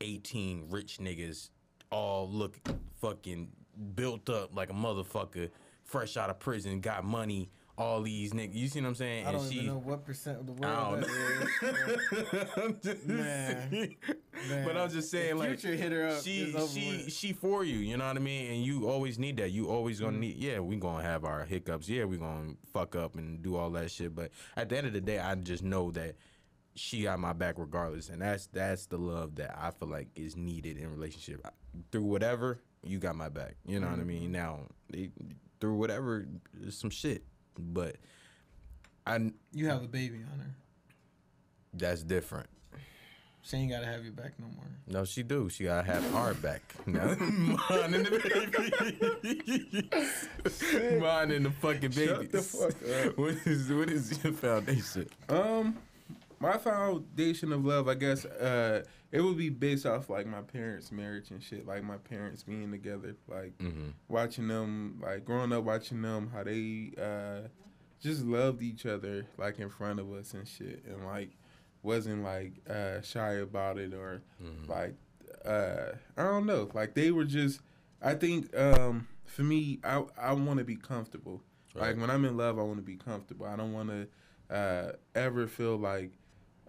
18 0.01 0.67
rich 0.69 0.99
niggas, 0.99 1.51
all 1.93 2.29
look 2.29 2.59
fucking 3.01 3.53
built 3.95 4.29
up 4.29 4.53
like 4.53 4.71
a 4.71 4.75
motherfucker, 4.75 5.49
fresh 5.85 6.17
out 6.17 6.29
of 6.29 6.41
prison, 6.41 6.81
got 6.81 7.05
money, 7.05 7.51
all 7.79 8.03
these 8.03 8.33
niggas. 8.33 8.55
You 8.55 8.69
see 8.69 8.81
what 8.81 8.89
I'm 8.89 8.95
saying? 8.97 9.27
I 9.27 9.33
don't 9.33 9.43
and 9.45 9.53
even 9.53 9.65
she, 9.65 9.71
know 9.71 9.79
what 9.79 10.05
percent 10.05 10.41
of 10.41 10.47
the 10.47 10.67
I 10.67 10.91
world 10.91 11.01
don't 11.03 11.11
is. 11.11 12.49
I'm 12.57 12.79
just 12.83 13.07
Man. 13.07 13.71
saying. 13.71 13.97
Man, 14.49 14.67
But 14.67 14.77
I'm 14.77 14.91
just 14.91 15.11
saying, 15.11 15.37
like, 15.37 15.61
hit 15.61 15.93
her 15.93 16.09
up. 16.09 16.23
she 16.23 16.53
she 16.53 16.91
with. 17.05 17.13
she 17.13 17.33
for 17.33 17.65
you 17.65 17.77
you 17.79 17.97
know 17.97 18.07
what 18.07 18.17
i 18.17 18.21
mean 18.21 18.51
and 18.53 18.63
you 18.65 18.89
always 18.89 19.19
need 19.19 19.37
that 19.39 19.51
you 19.51 19.69
always 19.69 19.99
gonna 20.01 20.17
Mm. 20.17 20.21
need 20.21 20.37
yeah 20.37 20.61
we 20.61 20.77
gonna 20.77 21.03
have 21.03 21.25
our 21.25 21.45
hiccups 21.45 21.89
yeah 21.89 22.05
we 22.05 22.17
gonna 22.19 22.55
fuck 22.73 22.95
up 22.97 23.17
and 23.17 23.43
do 23.43 23.57
all 23.57 23.71
that 23.71 23.91
shit 23.91 24.15
but 24.15 24.31
at 24.57 24.69
the 24.69 24.79
end 24.79 24.87
of 24.87 24.93
the 24.93 25.01
day 25.01 25.19
i 25.19 25.35
just 25.35 25.63
know 25.65 25.91
that 25.93 26.15
she 26.77 27.03
got 27.03 27.19
my 27.19 27.33
back 27.33 27.57
regardless 27.59 28.09
and 28.11 28.23
that's 28.23 28.47
that's 28.47 28.87
the 28.87 28.97
love 28.97 29.35
that 29.37 29.57
i 29.61 29.71
feel 29.73 29.89
like 29.89 30.09
is 30.15 30.37
needed 30.37 30.77
in 30.79 30.89
relationship 30.91 31.45
through 31.91 32.05
whatever 32.05 32.61
you 32.85 32.99
got 32.99 33.17
my 33.17 33.29
back 33.29 33.57
you 33.67 33.81
know 33.81 33.89
what 33.89 33.99
i 33.99 34.03
Mm. 34.03 34.07
mean 34.07 34.33
now 34.33 34.61
they, 34.91 35.11
through 35.61 35.75
whatever 35.75 36.27
some 36.71 36.91
shit 36.91 37.25
but 37.59 37.97
i 39.07 39.31
You 39.53 39.69
have 39.69 39.83
a 39.83 39.89
baby 39.89 40.19
on 40.33 40.39
her. 40.41 40.55
that's 41.75 42.03
different 42.03 42.49
She 43.43 43.57
ain't 43.57 43.71
gotta 43.71 43.87
have 43.87 44.03
your 44.05 44.13
back 44.13 44.33
no 44.39 44.47
more. 44.57 44.67
No, 44.87 45.05
she 45.05 45.23
do. 45.23 45.49
She 45.49 45.65
gotta 45.65 45.87
have 45.91 46.15
our 46.15 46.35
back. 46.35 46.63
No. 46.87 47.01
Mine 47.19 47.95
and 47.95 48.07
the 48.07 48.11
baby. 49.23 50.99
Mine 51.01 51.31
and 51.33 51.47
the 51.47 51.51
fucking 51.51 51.91
baby. 51.91 52.07
Shut 52.07 52.33
the 52.33 52.43
fuck 52.43 53.07
up. 53.07 53.19
What 53.23 53.35
is 53.47 53.71
what 53.73 53.91
is 53.91 54.23
your 54.23 54.33
foundation? 54.35 55.09
Um, 55.29 55.77
my 56.41 56.57
foundation 56.59 57.53
of 57.53 57.65
love, 57.65 57.89
I 57.89 57.95
guess, 57.95 58.25
uh, 58.27 58.83
it 59.11 59.21
would 59.21 59.37
be 59.39 59.49
based 59.49 59.87
off 59.87 60.11
like 60.11 60.27
my 60.27 60.43
parents' 60.43 60.93
marriage 60.93 61.31
and 61.31 61.43
shit. 61.43 61.67
Like 61.67 61.83
my 61.83 61.97
parents 61.97 62.43
being 62.43 62.71
together, 62.71 63.17
like 63.29 63.57
Mm-hmm. 63.59 63.91
watching 64.09 64.49
them, 64.49 65.01
like 65.03 65.25
growing 65.25 65.53
up 65.53 65.65
watching 65.65 66.03
them, 66.03 66.31
how 66.33 66.43
they 66.45 66.93
uh, 67.01 67.49
just 68.01 68.25
loved 68.25 68.63
each 68.63 68.87
other, 68.87 69.27
like 69.39 69.59
in 69.59 69.69
front 69.71 69.99
of 70.01 70.13
us 70.13 70.35
and 70.35 70.47
shit, 70.47 70.85
and 70.87 71.05
like 71.07 71.31
wasn't 71.83 72.23
like 72.25 72.53
uh, 72.69 73.01
shy 73.01 73.35
about 73.35 73.79
it 73.79 73.95
or 73.95 74.23
Mm-hmm. 74.43 74.71
like 74.71 74.95
uh, 75.45 75.93
I 76.17 76.25
don't 76.25 76.47
know, 76.47 76.69
like 76.75 76.95
they 76.95 77.11
were 77.11 77.25
just. 77.25 77.61
I 78.01 78.15
think 78.15 78.57
um, 78.57 79.09
for 79.25 79.43
me, 79.43 79.81
I 79.83 80.05
I 80.21 80.33
want 80.33 80.59
to 80.59 80.65
be 80.65 80.77
comfortable. 80.77 81.43
Right. 81.75 81.89
Like 81.89 82.01
when 82.01 82.11
I'm 82.11 82.25
in 82.25 82.37
love, 82.37 82.59
I 82.59 82.63
want 82.63 82.77
to 82.79 82.83
be 82.83 82.97
comfortable. 82.97 83.47
I 83.47 83.57
don't 83.57 83.73
want 83.73 83.89
to 83.91 84.55
uh, 84.55 84.93
ever 85.15 85.47
feel 85.47 85.77
like, 85.77 86.13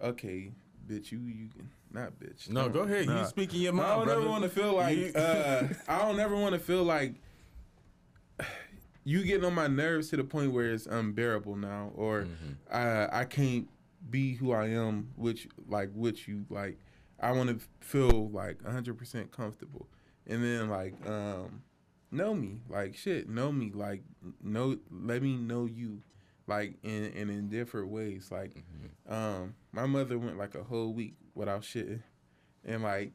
okay, 0.02 0.52
bitch, 0.88 1.12
you 1.12 1.18
you 1.20 1.48
can 1.48 1.68
not 1.92 2.18
bitch. 2.20 2.48
No, 2.50 2.68
go 2.68 2.80
ahead. 2.80 3.06
nah. 3.06 3.20
You 3.22 3.26
speaking 3.26 3.60
your 3.62 3.72
mind. 3.72 3.86
I 3.86 3.96
mind, 3.96 3.98
don't 3.98 4.06
brother. 4.06 4.20
ever 4.22 4.30
want 4.30 4.42
to 4.44 4.48
feel 4.50 4.72
like 4.74 5.12
uh, 5.16 5.62
I 5.88 5.98
don't 5.98 6.20
ever 6.20 6.36
want 6.36 6.54
to 6.54 6.58
feel 6.60 6.84
like 6.84 7.14
you 9.04 9.22
getting 9.24 9.44
on 9.44 9.54
my 9.54 9.66
nerves 9.66 10.10
to 10.10 10.16
the 10.16 10.24
point 10.24 10.52
where 10.52 10.72
it's 10.72 10.86
unbearable 10.86 11.56
now, 11.56 11.90
or 11.94 12.22
Mhm. 12.22 12.56
uh, 12.70 13.08
I 13.12 13.24
can't 13.24 13.68
be 14.10 14.34
who 14.34 14.52
I 14.52 14.68
am, 14.68 15.10
which 15.16 15.48
like 15.68 15.90
which 15.94 16.28
you 16.28 16.44
like. 16.50 16.78
I 17.22 17.32
want 17.32 17.50
to 17.50 17.66
feel 17.80 18.30
like 18.30 18.62
100% 18.62 19.30
comfortable, 19.30 19.86
and 20.26 20.42
then 20.42 20.70
like 20.70 20.94
um, 21.06 21.62
know 22.10 22.32
me, 22.34 22.60
like 22.68 22.96
shit, 22.96 23.28
know 23.28 23.52
me, 23.52 23.72
like 23.74 24.02
know 24.42 24.78
let 24.90 25.22
me 25.22 25.36
know 25.36 25.66
you, 25.66 26.02
like 26.46 26.76
in 26.82 27.04
and 27.16 27.30
in 27.30 27.48
different 27.48 27.88
ways. 27.88 28.30
Like 28.30 28.54
Mm-hmm. 28.54 29.12
um, 29.12 29.54
my 29.72 29.84
mother 29.86 30.18
went 30.18 30.38
like 30.38 30.54
a 30.54 30.62
whole 30.62 30.92
week 30.94 31.14
without 31.34 31.62
shitting, 31.62 32.02
and 32.64 32.82
like 32.82 33.12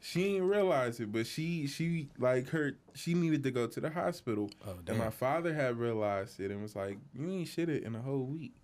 she 0.00 0.22
didn't 0.34 0.48
realize 0.48 1.00
it, 1.00 1.10
but 1.12 1.26
she 1.26 1.66
she 1.66 2.08
like 2.18 2.48
her 2.50 2.76
she 2.94 3.14
needed 3.14 3.42
to 3.44 3.50
go 3.50 3.66
to 3.66 3.80
the 3.80 3.90
hospital, 3.90 4.50
Oh, 4.66 4.76
and 4.86 4.98
my 4.98 5.10
father 5.10 5.52
had 5.54 5.78
realized 5.78 6.38
it 6.40 6.50
and 6.50 6.62
was 6.62 6.76
like, 6.76 6.98
"You 7.14 7.28
ain't 7.30 7.48
shitted 7.48 7.82
in 7.84 7.94
a 7.94 8.00
whole 8.02 8.24
week," 8.24 8.54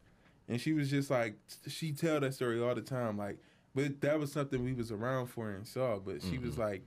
and 0.48 0.60
she 0.60 0.72
was 0.72 0.90
just 0.90 1.10
like, 1.10 1.36
she 1.66 1.92
tell 1.92 2.20
that 2.20 2.34
story 2.34 2.60
all 2.62 2.74
the 2.74 2.82
time, 2.82 3.16
like, 3.16 3.38
but 3.74 4.00
that 4.02 4.18
was 4.18 4.30
something 4.32 4.62
we 4.62 4.72
was 4.74 4.92
around 4.92 5.26
for 5.28 5.50
and 5.50 5.66
saw, 5.66 5.98
but 5.98 6.22
she 6.22 6.38
was 6.38 6.54
Mhm. 6.56 6.58
like, 6.58 6.86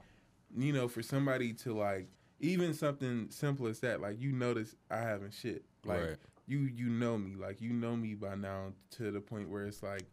you 0.55 0.71
know, 0.71 0.87
for 0.87 1.01
somebody 1.01 1.53
to 1.53 1.73
like. 1.73 2.07
Even 2.41 2.73
something 2.73 3.29
simple 3.31 3.65
as 3.65 3.79
that, 3.79 4.01
like 4.01 4.19
you 4.21 4.33
notice 4.33 4.75
I 4.91 4.97
haven't 4.97 5.33
shit, 5.33 5.63
like 5.85 6.01
Right. 6.01 6.17
you 6.47 6.59
you 6.59 6.89
know 6.89 7.17
me 7.17 7.33
like 7.35 7.61
you 7.61 7.71
know 7.71 7.95
me 7.95 8.13
by 8.13 8.35
now 8.35 8.73
to 8.91 9.09
the 9.09 9.21
point 9.21 9.49
where 9.49 9.65
it's 9.65 9.81
like 9.81 10.03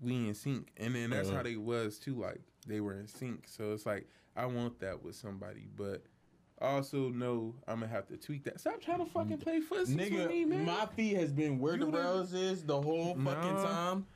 we 0.00 0.28
in 0.28 0.34
sync 0.34 0.68
and 0.76 0.94
then 0.94 1.10
that's 1.10 1.28
how 1.28 1.34
Uh-huh. 1.36 1.42
they 1.44 1.56
was 1.56 1.98
too 1.98 2.14
like 2.20 2.40
they 2.66 2.80
were 2.80 2.94
in 2.98 3.06
sync 3.08 3.44
so 3.46 3.72
it's 3.72 3.86
like 3.86 4.06
i 4.36 4.44
want 4.46 4.80
that 4.80 5.02
with 5.02 5.14
somebody 5.16 5.68
but 5.76 6.02
I 6.60 6.66
also 6.68 7.08
know 7.10 7.54
i'm 7.68 7.80
gonna 7.80 7.90
have 7.92 8.06
to 8.08 8.16
tweak 8.16 8.44
that 8.44 8.60
stop 8.60 8.80
trying 8.80 8.98
to 9.04 9.06
fucking 9.10 9.38
play 9.38 9.60
footsie 9.60 9.96
with 10.16 10.28
me 10.28 10.44
man 10.44 10.64
my 10.64 10.86
feet 10.96 11.16
has 11.16 11.32
been 11.32 11.58
where 11.58 11.76
the 11.76 11.86
rails 11.86 12.32
is 12.32 12.64
the 12.64 12.80
whole 12.80 13.14
fucking 13.14 13.56
time. 13.64 14.06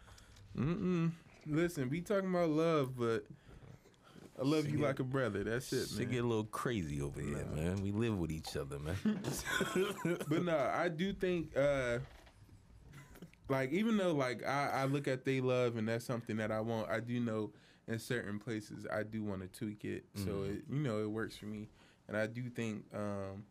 Mm-mm. 0.57 1.11
listen 1.47 1.89
we 1.91 2.01
talking 2.01 2.31
about 2.31 2.51
love 2.51 2.97
but 2.97 3.25
i 4.39 4.43
love 4.43 4.63
Shit 4.65 4.73
you 4.73 4.79
get- 4.79 4.87
like 4.87 4.99
a 5.01 5.05
brother 5.05 5.45
that's 5.45 5.73
it 5.73 5.89
Shit 5.89 5.99
man 5.99 6.11
get 6.11 6.25
a 6.25 6.27
little 6.27 6.45
crazy 6.45 7.01
over 7.01 7.21
here, 7.21 7.45
man. 7.55 7.83
We 7.83 7.91
live 7.93 8.17
with 8.19 8.31
each 8.31 8.57
other, 8.57 8.79
man. 8.79 8.97
but 10.29 10.45
no, 10.45 10.57
I 10.57 10.89
do 10.89 11.13
think 11.13 11.57
uh 11.57 11.99
like 13.49 13.73
even 13.73 13.97
though 13.97 14.13
like 14.13 14.45
I, 14.47 14.71
I 14.73 14.85
look 14.85 15.09
at 15.09 15.25
they 15.25 15.41
love 15.41 15.77
and 15.77 15.89
that's 15.89 16.05
something 16.05 16.37
that 16.39 16.51
I 16.51 16.61
want, 16.61 16.91
I 16.91 17.01
do 17.01 17.21
know 17.21 17.53
in 17.87 17.99
certain 17.99 18.39
places 18.39 18.87
I 18.93 19.03
do 19.03 19.23
want 19.25 19.41
to 19.43 19.49
tweak 19.49 19.85
it. 19.85 20.05
So 20.15 20.31
Mhm. 20.31 20.57
it 20.57 20.65
you 20.71 20.79
know, 20.81 21.01
it 21.01 21.11
works 21.11 21.37
for 21.37 21.47
me. 21.47 21.69
And 22.09 22.17
I 22.17 22.27
do 22.27 22.49
think 22.51 22.85
um 22.95 23.45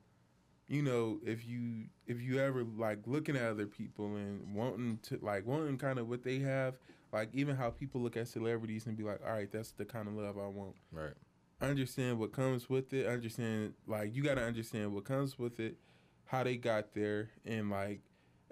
you 0.67 0.81
know, 0.81 1.19
if 1.25 1.45
you 1.47 1.85
if 2.07 2.21
you 2.21 2.39
ever 2.39 2.63
like 2.63 2.99
looking 3.05 3.35
at 3.35 3.43
other 3.43 3.65
people 3.67 4.15
and 4.17 4.53
wanting 4.53 4.99
to 5.03 5.19
like 5.21 5.45
wanting 5.45 5.77
kind 5.77 5.97
of 5.99 6.07
what 6.09 6.23
they 6.23 6.39
have, 6.39 6.75
like 7.13 7.29
even 7.33 7.55
how 7.55 7.69
people 7.69 8.01
look 8.01 8.17
at 8.17 8.27
celebrities 8.27 8.85
and 8.85 8.97
be 8.97 9.03
like, 9.03 9.21
all 9.25 9.31
right, 9.31 9.51
that's 9.51 9.71
the 9.71 9.85
kind 9.85 10.07
of 10.07 10.13
love 10.15 10.37
I 10.37 10.47
want 10.47 10.75
right. 10.91 11.13
understand 11.61 12.19
what 12.19 12.31
comes 12.33 12.69
with 12.69 12.93
it. 12.93 13.07
Understand 13.07 13.73
like 13.87 14.13
you 14.13 14.23
got 14.23 14.35
to 14.35 14.43
understand 14.43 14.93
what 14.93 15.05
comes 15.05 15.39
with 15.39 15.59
it, 15.59 15.77
how 16.25 16.43
they 16.43 16.57
got 16.57 16.93
there, 16.93 17.29
and 17.45 17.69
like 17.69 18.01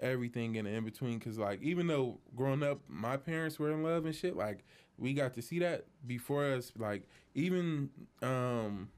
everything 0.00 0.56
in 0.56 0.64
the 0.64 0.70
in 0.70 0.84
between. 0.84 1.18
Cause 1.20 1.38
like 1.38 1.62
even 1.62 1.86
though 1.86 2.18
growing 2.34 2.62
up, 2.62 2.80
my 2.88 3.16
parents 3.16 3.58
were 3.58 3.70
in 3.72 3.82
love 3.82 4.04
and 4.06 4.14
shit. 4.14 4.36
Like 4.36 4.64
we 4.98 5.12
got 5.14 5.34
to 5.34 5.42
see 5.42 5.58
that 5.60 5.86
before 6.06 6.44
us. 6.44 6.72
Like 6.76 7.08
even 7.34 7.90
um, 8.22 8.88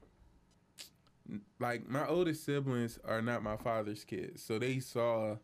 like 1.59 1.87
my 1.87 2.07
oldest 2.07 2.43
siblings 2.45 2.97
are 3.05 3.21
not 3.21 3.43
my 3.43 3.57
father's 3.57 4.03
kids, 4.03 4.41
so 4.43 4.57
they 4.59 4.79
saw 4.79 5.35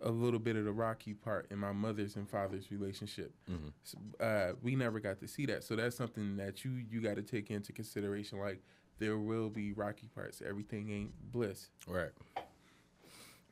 a 0.00 0.10
little 0.10 0.38
bit 0.38 0.54
of 0.54 0.64
the 0.64 0.72
rocky 0.72 1.12
part 1.12 1.48
in 1.50 1.58
my 1.58 1.72
mother's 1.72 2.14
and 2.14 2.28
father's 2.30 2.70
relationship. 2.70 3.34
Mhm. 3.50 3.72
Uh, 4.20 4.54
we 4.62 4.76
never 4.76 5.00
got 5.00 5.18
to 5.18 5.26
see 5.26 5.44
that, 5.46 5.64
so 5.64 5.74
that's 5.76 5.96
something 5.96 6.36
that 6.36 6.64
you 6.64 6.70
you 6.90 7.00
got 7.00 7.16
to 7.16 7.22
take 7.22 7.50
into 7.50 7.72
consideration. 7.72 8.38
Like 8.38 8.62
there 8.98 9.18
will 9.18 9.48
be 9.50 9.72
rocky 9.72 10.08
parts. 10.14 10.40
Everything 10.46 10.90
ain't 10.90 11.32
bliss. 11.32 11.70
Right. 11.86 12.10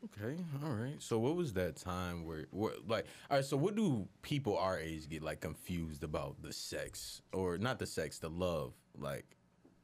Okay. 0.04 0.36
All 0.62 0.70
right. 0.72 0.96
So, 1.00 1.18
what 1.18 1.36
was 1.36 1.52
that 1.54 1.76
time 1.76 2.24
where, 2.24 2.46
what, 2.50 2.86
like, 2.86 3.06
all 3.30 3.38
right. 3.38 3.44
So, 3.44 3.56
what 3.56 3.74
do 3.74 4.06
people 4.22 4.56
our 4.56 4.78
age 4.78 5.08
get 5.08 5.22
like 5.22 5.40
confused 5.40 6.04
about 6.04 6.42
the 6.42 6.52
sex, 6.52 7.22
or 7.32 7.58
not 7.58 7.78
the 7.78 7.86
sex, 7.86 8.18
the 8.18 8.28
love, 8.30 8.74
like, 8.98 9.24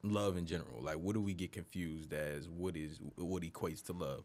love 0.02 0.36
in 0.36 0.46
general? 0.46 0.80
Like, 0.82 0.96
what 0.96 1.14
do 1.14 1.20
we 1.20 1.34
get 1.34 1.50
confused 1.52 2.12
as? 2.12 2.48
What 2.48 2.76
is 2.76 3.00
what 3.16 3.42
equates 3.42 3.84
to 3.86 3.92
love 3.92 4.24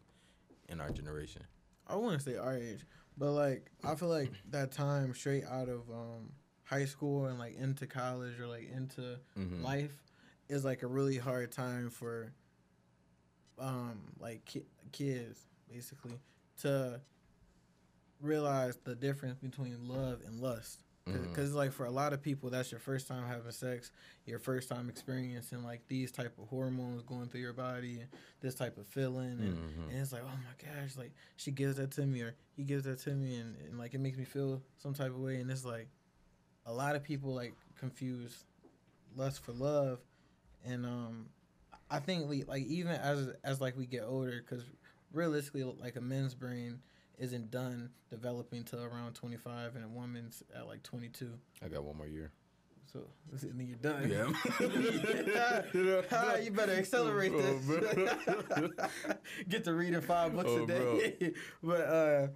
in 0.70 0.80
our 0.82 0.92
generation? 0.92 1.44
I 1.88 1.96
wouldn't 1.96 2.22
say 2.22 2.36
our 2.36 2.56
age, 2.58 2.86
but 3.18 3.32
like 3.32 3.72
I 3.84 3.96
feel 3.96 4.10
like 4.10 4.32
that 4.52 4.72
time 4.74 5.14
straight 5.16 5.46
out 5.46 5.70
of 5.70 5.90
um, 5.90 6.34
high 6.64 6.86
school 6.86 7.26
and 7.28 7.40
like 7.40 7.56
into 7.56 7.88
college 7.88 8.40
or 8.40 8.48
like 8.48 8.70
into 8.72 9.18
Mhm. 9.38 9.64
life 9.64 9.96
is 10.50 10.66
like 10.66 10.84
a 10.84 10.88
really 10.88 11.18
hard 11.18 11.52
time 11.52 11.90
for 11.90 12.34
um 13.60 14.00
like 14.20 14.44
ki- 14.46 14.66
kids 14.92 15.48
basically 15.72 16.20
to 16.62 17.00
realize 18.22 18.78
the 18.84 18.96
difference 18.96 19.38
between 19.40 19.88
love 19.88 20.22
and 20.26 20.40
lust. 20.40 20.82
Because 21.10 21.54
like 21.54 21.72
for 21.72 21.86
a 21.86 21.90
lot 21.92 22.12
of 22.12 22.22
people 22.22 22.50
that's 22.50 22.70
your 22.70 22.82
first 22.82 23.08
time 23.08 23.26
having 23.26 23.50
sex 23.52 23.92
your 24.26 24.40
first 24.40 24.68
time 24.68 24.90
experiencing 24.90 25.64
like 25.64 25.88
these 25.88 26.12
type 26.12 26.38
of 26.38 26.50
hormones 26.50 27.02
going 27.04 27.30
through 27.30 27.40
your 27.40 27.54
body 27.54 28.00
and 28.02 28.10
this 28.42 28.56
type 28.56 28.78
of 28.78 28.86
feeling. 28.88 29.40
And, 29.40 29.58
Mhm. 29.58 29.90
and 29.90 29.98
it's 30.02 30.12
like 30.12 30.24
oh 30.24 30.28
my 30.28 30.56
gosh 30.82 30.98
like 30.98 31.14
she 31.38 31.52
gives 31.52 31.78
that 31.78 31.92
to 31.92 32.06
me 32.06 32.22
or 32.24 32.36
he 32.58 32.64
gives 32.66 32.84
that 32.84 33.00
to 33.00 33.12
me 33.12 33.36
and, 33.38 33.56
and 33.62 33.80
like 33.80 33.94
it 33.94 34.00
makes 34.02 34.18
me 34.18 34.26
feel 34.26 34.62
some 34.80 34.94
type 34.94 35.12
of 35.12 35.20
way. 35.20 35.38
And 35.38 35.50
it's 35.50 35.64
like 35.64 35.88
a 36.66 36.74
lot 36.74 36.98
of 36.98 37.04
people 37.04 37.34
like 37.34 37.54
confuse 37.80 38.44
lust 39.16 39.42
for 39.46 39.54
love. 39.54 40.00
And 40.66 40.86
um 40.86 41.30
i 41.90 42.00
think 42.00 42.28
we, 42.28 42.44
like 42.44 42.64
even 42.66 42.92
as 42.92 43.30
as 43.46 43.62
like 43.62 43.78
we 43.78 43.86
get 43.86 44.04
older 44.04 44.44
because 44.46 44.66
realistically 45.18 45.64
like 45.64 45.96
a 45.96 46.02
men's 46.02 46.34
brain 46.36 46.80
isn't 47.18 47.50
done 47.50 47.90
developing 48.10 48.64
till 48.64 48.84
around 48.84 49.14
25 49.14 49.76
and 49.76 49.84
a 49.84 49.88
woman's 49.88 50.44
at 50.56 50.68
like 50.68 50.84
22 50.84 51.32
I 51.64 51.68
got 51.68 51.84
one 51.84 51.98
more 51.98 52.08
year. 52.08 52.32
so 52.94 53.00
and 53.42 53.60
then 53.60 53.68
you're 53.68 53.78
done 53.78 54.10
Yeah. 54.10 56.02
Ah, 56.12 56.36
you 56.38 56.52
better 56.52 56.74
accelerate 56.74 57.32
Oh, 57.34 57.42
this. 57.42 58.70
Get 59.50 59.64
to 59.66 59.74
reading 59.74 60.02
five 60.02 60.34
books 60.36 60.50
Oh, 60.52 60.64
a 60.64 60.68
day. 60.68 61.34
but 61.64 61.82
uh 61.82 62.28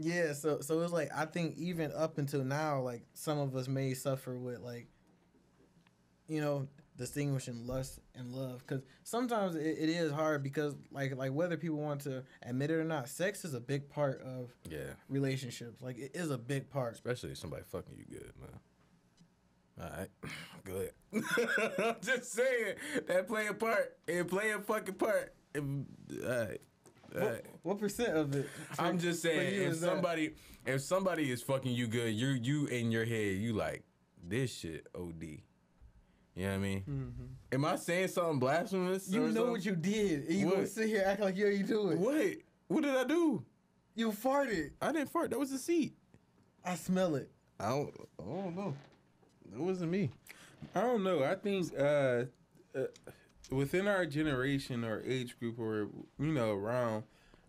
yeah, 0.00 0.32
so 0.32 0.60
so 0.60 0.80
it's 0.80 0.92
like 0.92 1.10
I 1.14 1.24
think 1.26 1.56
even 1.58 1.90
up 1.92 2.18
until 2.18 2.44
now, 2.44 2.80
like 2.80 3.02
some 3.14 3.38
of 3.38 3.56
us 3.56 3.66
may 3.66 3.94
suffer 3.94 4.38
with 4.38 4.60
like 4.60 4.86
you 6.28 6.40
know, 6.40 6.68
distinguishing 6.98 7.66
lust 7.66 8.00
and 8.14 8.34
love. 8.34 8.66
Cause 8.66 8.82
sometimes 9.04 9.54
it, 9.54 9.60
it 9.78 9.88
is 9.88 10.12
hard 10.12 10.42
because 10.42 10.74
like 10.92 11.16
like 11.16 11.32
whether 11.32 11.56
people 11.56 11.78
want 11.78 12.02
to 12.02 12.24
admit 12.42 12.70
it 12.70 12.74
or 12.74 12.84
not, 12.84 13.08
sex 13.08 13.44
is 13.46 13.54
a 13.54 13.60
big 13.60 13.88
part 13.88 14.20
of 14.20 14.52
Yeah. 14.68 14.80
relationships. 15.08 15.80
Like 15.80 15.96
it 15.98 16.10
is 16.14 16.30
a 16.30 16.36
big 16.36 16.68
part. 16.68 16.92
Especially 16.92 17.30
if 17.30 17.38
somebody 17.38 17.62
fucking 17.72 17.94
you 17.96 18.04
good, 18.04 18.32
man. 18.38 18.60
All 19.80 19.90
right, 19.96 20.08
good. 20.64 20.90
I'm 21.78 21.94
just 22.02 22.32
saying 22.32 22.74
that 23.06 23.28
play 23.28 23.46
a 23.46 23.54
part. 23.54 23.96
It 24.08 24.26
play 24.28 24.50
a 24.50 24.58
fucking 24.58 24.96
part. 24.96 25.32
If, 25.54 25.62
all 25.62 26.28
right. 26.28 26.60
All 27.14 27.20
What, 27.22 27.30
right. 27.32 27.44
what 27.62 27.78
percent 27.78 28.16
of 28.16 28.34
it? 28.34 28.48
I'm 28.78 28.98
just 29.06 29.22
saying 29.22 29.54
if 29.54 29.70
is 29.72 29.80
that? 29.80 29.86
somebody 29.86 30.34
if 30.66 30.82
somebody 30.82 31.30
is 31.30 31.42
fucking 31.42 31.72
you 31.72 31.86
good, 31.86 32.12
you 32.12 32.28
you 32.30 32.66
in 32.66 32.90
your 32.90 33.04
head 33.04 33.36
you 33.36 33.52
like 33.54 33.84
this 34.22 34.52
shit 34.52 34.86
OD. 34.96 35.38
You 36.38 36.44
know 36.44 36.50
what 36.50 36.56
I 36.56 36.58
mean? 36.58 36.84
Mhm. 36.88 37.54
Am 37.54 37.64
I 37.64 37.74
saying 37.74 38.08
something 38.08 38.38
blasphemous? 38.38 39.08
You 39.10 39.20
know 39.22 39.26
something? 39.34 39.50
what 39.50 39.64
you 39.64 39.74
did, 39.74 40.28
and 40.28 40.38
you 40.38 40.46
What? 40.46 40.54
gonna 40.54 40.66
sit 40.68 40.86
here 40.86 41.02
act 41.04 41.20
like 41.20 41.36
you 41.36 41.44
already 41.46 41.64
do 41.64 41.90
it. 41.90 41.98
What? 41.98 42.36
What 42.68 42.82
did 42.84 42.94
I 42.94 43.02
do? 43.04 43.44
You 43.96 44.12
farted. 44.12 44.70
I 44.80 44.92
didn't 44.92 45.10
fart. 45.10 45.30
That 45.30 45.38
was 45.40 45.50
the 45.50 45.58
seat. 45.58 45.96
I 46.64 46.76
smell 46.76 47.16
it. 47.16 47.28
I 47.58 47.70
don't. 47.70 47.92
I 48.20 48.22
don't 48.24 48.54
know. 48.54 48.74
It 49.52 49.58
wasn't 49.58 49.90
me. 49.90 50.10
I 50.76 50.82
don't 50.82 51.02
know. 51.02 51.24
I 51.24 51.34
think 51.34 51.72
uh, 51.76 52.26
uh, 52.76 52.84
within 53.50 53.88
our 53.88 54.06
generation 54.06 54.84
or 54.84 55.02
age 55.04 55.36
group 55.40 55.58
or 55.58 55.88
you 56.20 56.32
know 56.32 56.52
around, 56.52 57.02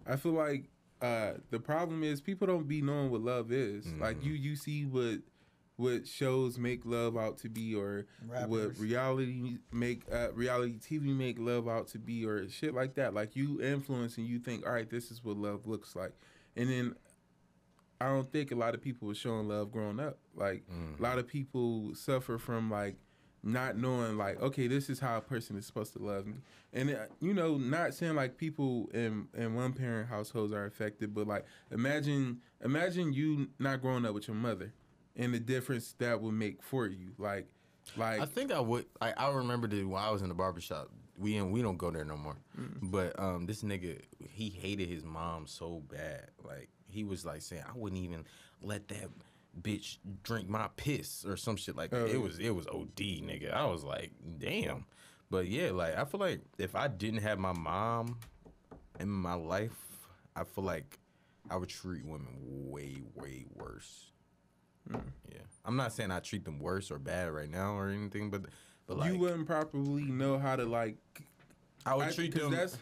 I 0.07 0.15
feel 0.15 0.31
like 0.31 0.63
uh, 0.99 1.33
the 1.51 1.59
problem 1.59 2.01
is 2.01 2.21
people 2.21 2.47
don't 2.47 2.67
be 2.67 2.81
knowing 2.81 3.11
what 3.11 3.21
love 3.21 3.51
is. 3.51 3.85
Like 3.99 4.17
Mhm. 4.21 4.23
you, 4.25 4.33
you 4.33 4.55
see 4.55 4.85
what 4.85 5.19
what 5.79 6.07
shows 6.07 6.57
make 6.59 6.85
love 6.85 7.17
out 7.17 7.37
to 7.39 7.49
be, 7.49 7.73
or 7.73 8.05
Rappers. 8.27 8.49
what 8.49 8.77
reality 8.77 9.57
make 9.71 10.03
uh, 10.11 10.31
reality 10.33 10.77
TV 10.77 11.15
make 11.15 11.39
love 11.39 11.67
out 11.67 11.87
to 11.89 11.99
be, 11.99 12.25
or 12.25 12.47
shit 12.49 12.73
like 12.75 12.95
that. 12.95 13.13
Like 13.13 13.35
you 13.35 13.61
influence 13.61 14.17
and 14.17 14.27
you 14.27 14.39
think, 14.39 14.65
all 14.67 14.73
right, 14.73 14.89
this 14.89 15.09
is 15.09 15.23
what 15.23 15.37
love 15.37 15.65
looks 15.65 15.95
like, 15.95 16.13
and 16.55 16.69
then. 16.69 16.95
I 18.01 18.07
don't 18.07 18.31
think 18.31 18.51
a 18.51 18.55
lot 18.55 18.75
of 18.75 18.81
people 18.81 19.09
were 19.09 19.13
showing 19.13 19.49
love 19.49 19.71
growing 19.73 19.99
up. 19.99 20.19
Like 20.33 20.63
Mm. 20.71 20.97
a 20.99 21.03
lot 21.03 21.17
of 21.19 21.27
people 21.27 21.93
suffer 21.95 22.37
from 22.37 22.71
like 22.71 22.95
not 23.43 23.77
knowing 23.77 24.17
like 24.17 24.41
okay 24.41 24.67
this 24.67 24.89
is 24.89 24.99
how 25.01 25.17
a 25.17 25.21
person 25.21 25.57
is 25.57 25.65
supposed 25.65 25.93
to 25.93 25.99
love 25.99 26.25
me 26.27 26.35
and 26.73 26.89
uh, 26.91 27.05
you 27.21 27.33
know 27.33 27.55
not 27.57 27.93
saying 27.93 28.13
like 28.15 28.37
people 28.37 28.89
in 28.93 29.27
in 29.33 29.53
one 29.53 29.71
parent 29.71 30.09
households 30.09 30.51
are 30.51 30.65
affected 30.65 31.13
but 31.13 31.25
like 31.25 31.45
imagine 31.71 32.37
imagine 32.65 33.13
you 33.13 33.47
not 33.57 33.81
growing 33.81 34.05
up 34.05 34.13
with 34.13 34.27
your 34.27 34.35
mother 34.35 34.73
and 35.15 35.33
the 35.33 35.39
difference 35.39 35.93
that 35.99 36.21
would 36.21 36.33
make 36.33 36.61
for 36.63 36.87
you 36.87 37.11
like 37.17 37.47
like 37.97 38.19
I 38.19 38.25
think 38.25 38.51
I 38.51 38.59
would. 38.59 38.85
I, 39.01 39.13
I 39.15 39.31
remember 39.31 39.67
that 39.67 39.87
when 39.87 40.01
I 40.01 40.11
was 40.11 40.21
in 40.21 40.29
the 40.29 40.35
barbershop. 40.35 40.89
We 41.17 41.35
and 41.35 41.51
we 41.51 41.61
don't 41.61 41.77
go 41.77 41.91
there 41.91 42.05
no 42.05 42.15
more. 42.15 42.37
But 42.81 43.19
um, 43.19 43.45
this 43.45 43.61
nigga, 43.61 43.99
he 44.29 44.49
hated 44.49 44.87
his 44.87 45.03
mom 45.03 45.47
so 45.47 45.83
bad. 45.89 46.29
Like 46.43 46.69
he 46.87 47.03
was 47.03 47.25
like 47.25 47.41
saying, 47.41 47.63
I 47.67 47.77
wouldn't 47.77 48.01
even 48.01 48.25
let 48.61 48.87
that 48.87 49.09
bitch 49.61 49.97
drink 50.23 50.47
my 50.47 50.69
piss 50.77 51.25
or 51.25 51.35
some 51.35 51.57
shit 51.57 51.75
like 51.75 51.89
that. 51.91 52.03
Oh, 52.03 52.05
it 52.05 52.21
was 52.21 52.39
it 52.39 52.51
was 52.51 52.67
OD, 52.67 52.95
nigga. 52.95 53.53
I 53.53 53.65
was 53.65 53.83
like, 53.83 54.11
damn. 54.37 54.85
But 55.29 55.47
yeah, 55.47 55.71
like 55.71 55.97
I 55.97 56.05
feel 56.05 56.21
like 56.21 56.39
if 56.57 56.75
I 56.75 56.87
didn't 56.87 57.21
have 57.21 57.37
my 57.37 57.53
mom 57.53 58.19
in 58.99 59.09
my 59.09 59.33
life, 59.33 59.77
I 60.35 60.45
feel 60.45 60.63
like 60.63 60.99
I 61.49 61.57
would 61.57 61.69
treat 61.69 62.05
women 62.05 62.37
way 62.39 63.01
way 63.15 63.45
worse. 63.55 64.11
Yeah, 64.91 65.39
I'm 65.65 65.75
not 65.75 65.93
saying 65.93 66.11
I 66.11 66.19
treat 66.19 66.45
them 66.45 66.59
worse 66.59 66.91
or 66.91 66.99
bad 66.99 67.31
right 67.31 67.49
now 67.49 67.75
or 67.75 67.89
anything, 67.89 68.29
but 68.29 68.43
but 68.87 68.97
like 68.97 69.11
you 69.11 69.19
wouldn't 69.19 69.45
properly 69.45 70.03
know 70.03 70.37
how 70.39 70.55
to 70.55 70.65
like 70.65 70.97
I 71.85 71.95
would 71.95 72.07
I- 72.07 72.11
treat 72.11 72.33
them. 72.33 72.51
That's 72.51 72.77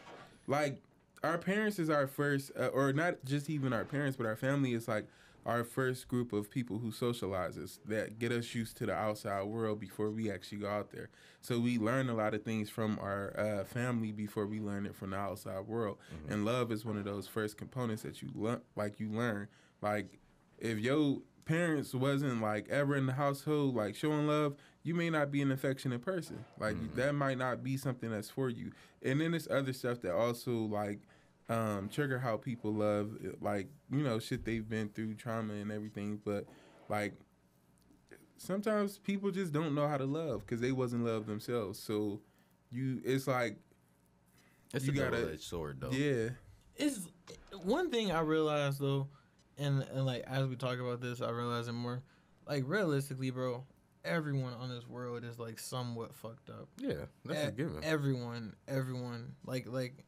like 0.47 0.81
our 1.23 1.37
parents 1.37 1.79
is 1.79 1.89
our 1.89 2.07
first, 2.07 2.51
uh, 2.57 2.67
or 2.67 2.93
not 2.93 3.25
just 3.25 3.49
even 3.49 3.73
our 3.73 3.85
parents, 3.85 4.17
but 4.17 4.25
our 4.25 4.35
family 4.35 4.73
is 4.73 4.87
like 4.87 5.07
our 5.45 5.63
first 5.63 6.07
group 6.09 6.33
of 6.33 6.51
people 6.51 6.77
who 6.79 6.91
socializes 6.91 7.79
that 7.85 8.19
get 8.19 8.31
us 8.33 8.53
used 8.53 8.75
to 8.77 8.85
the 8.85 8.93
outside 8.93 9.43
world 9.43 9.79
before 9.79 10.11
we 10.11 10.29
actually 10.29 10.57
go 10.57 10.69
out 10.69 10.91
there. 10.91 11.09
So 11.41 11.57
we 11.59 11.77
learn 11.77 12.09
a 12.09 12.13
lot 12.13 12.33
of 12.33 12.43
things 12.43 12.69
from 12.69 12.99
our 13.01 13.33
uh, 13.39 13.63
family 13.63 14.11
before 14.11 14.45
we 14.45 14.59
learn 14.59 14.85
it 14.85 14.93
from 14.93 15.11
the 15.11 15.17
outside 15.17 15.65
world. 15.65 15.97
Mm-hmm. 16.13 16.33
And 16.33 16.45
love 16.45 16.71
is 16.71 16.83
one 16.83 16.97
of 16.97 17.05
those 17.05 17.27
first 17.27 17.57
components 17.57 18.03
that 18.03 18.21
you 18.21 18.29
learn. 18.35 18.61
Like 18.75 18.99
you 18.99 19.09
learn, 19.09 19.47
like 19.81 20.19
if 20.57 20.79
your 20.79 21.19
parents 21.47 21.93
wasn't 21.93 22.41
like 22.41 22.67
ever 22.69 22.95
in 22.95 23.05
the 23.05 23.13
household 23.13 23.73
like 23.73 23.95
showing 23.95 24.27
love 24.27 24.55
you 24.87 24.93
may 24.93 25.09
not 25.09 25.31
be 25.31 25.41
an 25.41 25.51
affectionate 25.51 26.01
person. 26.01 26.45
Like 26.57 26.75
mm-hmm. 26.75 26.95
that 26.95 27.13
might 27.13 27.37
not 27.37 27.61
be 27.61 27.75
something 27.75 28.09
that's 28.09 28.29
for 28.29 28.49
you. 28.49 28.71
And 29.03 29.19
then 29.19 29.31
there's 29.31 29.47
other 29.49 29.73
stuff 29.73 29.99
that 30.01 30.15
also 30.15 30.51
like 30.51 31.01
um 31.49 31.89
trigger 31.89 32.19
how 32.19 32.37
people 32.37 32.73
love 32.73 33.11
eh, 33.23 33.31
like 33.41 33.67
you 33.91 34.01
know 34.01 34.19
shit 34.19 34.45
they've 34.45 34.67
been 34.67 34.87
through 34.89 35.15
trauma 35.15 35.53
and 35.53 35.73
everything. 35.73 36.21
But 36.23 36.45
like 36.87 37.15
sometimes 38.37 38.97
people 38.97 39.29
just 39.29 39.51
don't 39.51 39.75
know 39.75 39.89
how 39.89 39.97
to 39.97 40.05
love 40.05 40.45
because 40.45 40.61
they 40.61 40.71
wasn't 40.71 41.03
loved 41.03 41.27
themselves. 41.27 41.79
So 41.79 42.21
you 42.71 43.01
it's 43.03 43.27
like 43.27 43.57
it's 44.73 44.85
you 44.85 44.93
a 44.93 44.95
gotta- 44.95 45.17
double-edged 45.17 45.43
sword, 45.43 45.81
though. 45.81 45.91
yeah. 45.91 46.29
It's 46.77 47.07
eh, 47.29 47.57
one 47.63 47.91
thing 47.91 48.11
I 48.11 48.21
realized 48.21 48.79
though, 48.79 49.09
and 49.57 49.83
and 49.93 50.05
like 50.05 50.23
as 50.27 50.45
we 50.47 50.55
talk 50.55 50.79
about 50.79 51.01
this, 51.01 51.21
I 51.21 51.29
realize 51.31 51.67
it 51.67 51.73
more. 51.73 52.01
Like 52.47 52.63
realistically, 52.65 53.29
bro, 53.31 53.63
everyone 54.05 54.53
on 54.53 54.69
this 54.69 54.87
world 54.87 55.23
is 55.23 55.37
like 55.39 55.59
somewhat 55.59 56.13
fucked 56.15 56.49
up. 56.49 56.67
yeah, 56.79 57.05
that's 57.25 57.39
E- 57.39 57.47
a 57.47 57.51
given. 57.51 57.83
Everyone, 57.83 58.55
everyone, 58.67 59.33
like 59.45 59.67
like, 59.67 60.05